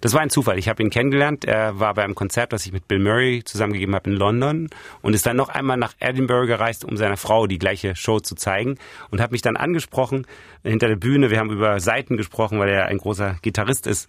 Das 0.00 0.12
war 0.14 0.20
ein 0.20 0.30
Zufall. 0.30 0.58
Ich 0.58 0.68
habe 0.68 0.82
ihn 0.82 0.90
kennengelernt. 0.90 1.44
Er 1.44 1.78
war 1.80 1.94
bei 1.94 2.04
einem 2.04 2.14
Konzert, 2.14 2.52
das 2.52 2.66
ich 2.66 2.72
mit 2.72 2.88
Bill 2.88 2.98
Murray 2.98 3.42
zusammengegeben 3.44 3.94
habe 3.94 4.10
in 4.10 4.16
London 4.16 4.68
und 5.02 5.14
ist 5.14 5.26
dann 5.26 5.36
noch 5.36 5.48
einmal 5.48 5.76
nach 5.76 5.94
Edinburgh 6.00 6.46
gereist, 6.46 6.84
um 6.84 6.96
seiner 6.96 7.16
Frau 7.16 7.46
die 7.46 7.58
gleiche 7.58 7.96
Show 7.96 8.20
zu 8.20 8.34
zeigen 8.34 8.76
und 9.10 9.20
hat 9.20 9.32
mich 9.32 9.42
dann 9.42 9.56
angesprochen 9.56 10.26
hinter 10.62 10.88
der 10.88 10.96
Bühne. 10.96 11.30
Wir 11.30 11.38
haben 11.38 11.50
über 11.50 11.80
Seiten 11.80 12.16
gesprochen, 12.16 12.58
weil 12.58 12.68
er 12.68 12.86
ein 12.86 12.98
großer 12.98 13.36
Gitarrist 13.42 13.86
ist 13.86 14.08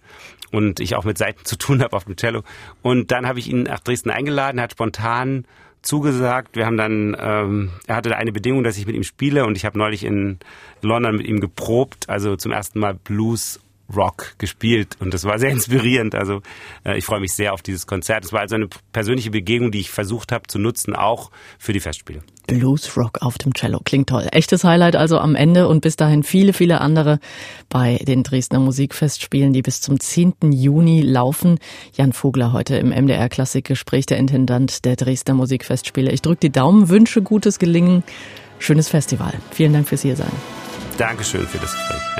und 0.50 0.80
ich 0.80 0.94
auch 0.94 1.04
mit 1.04 1.18
Seiten 1.18 1.44
zu 1.44 1.56
tun 1.56 1.82
habe 1.82 1.96
auf 1.96 2.04
dem 2.04 2.16
Cello. 2.16 2.42
Und 2.82 3.10
dann 3.10 3.26
habe 3.26 3.38
ich 3.38 3.48
ihn 3.48 3.64
nach 3.64 3.80
Dresden 3.80 4.10
eingeladen, 4.10 4.60
hat 4.60 4.72
spontan 4.72 5.44
zugesagt. 5.82 6.56
Wir 6.56 6.66
haben 6.66 6.76
dann, 6.76 7.16
ähm, 7.18 7.70
er 7.86 7.96
hatte 7.96 8.16
eine 8.16 8.32
Bedingung, 8.32 8.64
dass 8.64 8.76
ich 8.76 8.86
mit 8.86 8.96
ihm 8.96 9.02
spiele 9.02 9.46
und 9.46 9.56
ich 9.56 9.64
habe 9.64 9.78
neulich 9.78 10.04
in 10.04 10.38
London 10.82 11.16
mit 11.16 11.26
ihm 11.26 11.40
geprobt, 11.40 12.08
also 12.08 12.36
zum 12.36 12.52
ersten 12.52 12.78
Mal 12.78 12.94
Blues 12.94 13.60
Rock 13.94 14.34
gespielt 14.38 14.96
und 15.00 15.14
das 15.14 15.24
war 15.24 15.38
sehr 15.38 15.50
inspirierend. 15.58 16.14
Also 16.14 16.40
äh, 16.84 16.98
ich 16.98 17.04
freue 17.04 17.20
mich 17.20 17.32
sehr 17.32 17.52
auf 17.52 17.62
dieses 17.62 17.86
Konzert. 17.86 18.24
Es 18.24 18.32
war 18.32 18.40
also 18.40 18.54
eine 18.54 18.68
persönliche 18.92 19.30
Begegnung, 19.30 19.70
die 19.70 19.80
ich 19.80 19.90
versucht 19.90 20.32
habe 20.32 20.46
zu 20.46 20.58
nutzen, 20.58 20.94
auch 20.94 21.30
für 21.58 21.72
die 21.72 21.80
Festspiele. 21.80 22.22
Blues 22.46 22.96
Rock 22.96 23.22
auf 23.22 23.38
dem 23.38 23.54
Cello 23.54 23.80
klingt 23.84 24.08
toll. 24.08 24.26
Echtes 24.32 24.64
Highlight 24.64 24.96
also 24.96 25.18
am 25.18 25.36
Ende 25.36 25.68
und 25.68 25.82
bis 25.82 25.96
dahin 25.96 26.24
viele, 26.24 26.52
viele 26.52 26.80
andere 26.80 27.20
bei 27.68 27.98
den 28.02 28.24
Dresdner 28.24 28.58
Musikfestspielen, 28.58 29.52
die 29.52 29.62
bis 29.62 29.80
zum 29.80 30.00
10. 30.00 30.34
Juni 30.50 31.02
laufen. 31.02 31.58
Jan 31.96 32.12
Vogler 32.12 32.52
heute 32.52 32.76
im 32.76 32.88
MDR 32.88 33.28
Klassikgespräch, 33.28 34.06
der 34.06 34.18
Intendant 34.18 34.84
der 34.84 34.96
Dresdner 34.96 35.34
Musikfestspiele. 35.34 36.10
Ich 36.10 36.22
drücke 36.22 36.40
die 36.40 36.50
Daumen, 36.50 36.88
wünsche 36.88 37.22
gutes 37.22 37.58
Gelingen. 37.58 38.02
Schönes 38.58 38.88
Festival. 38.88 39.32
Vielen 39.52 39.72
Dank 39.72 39.88
fürs 39.88 40.02
Hiersein. 40.02 40.32
Dankeschön 40.98 41.46
für 41.46 41.58
das 41.58 41.72
Gespräch. 41.72 42.19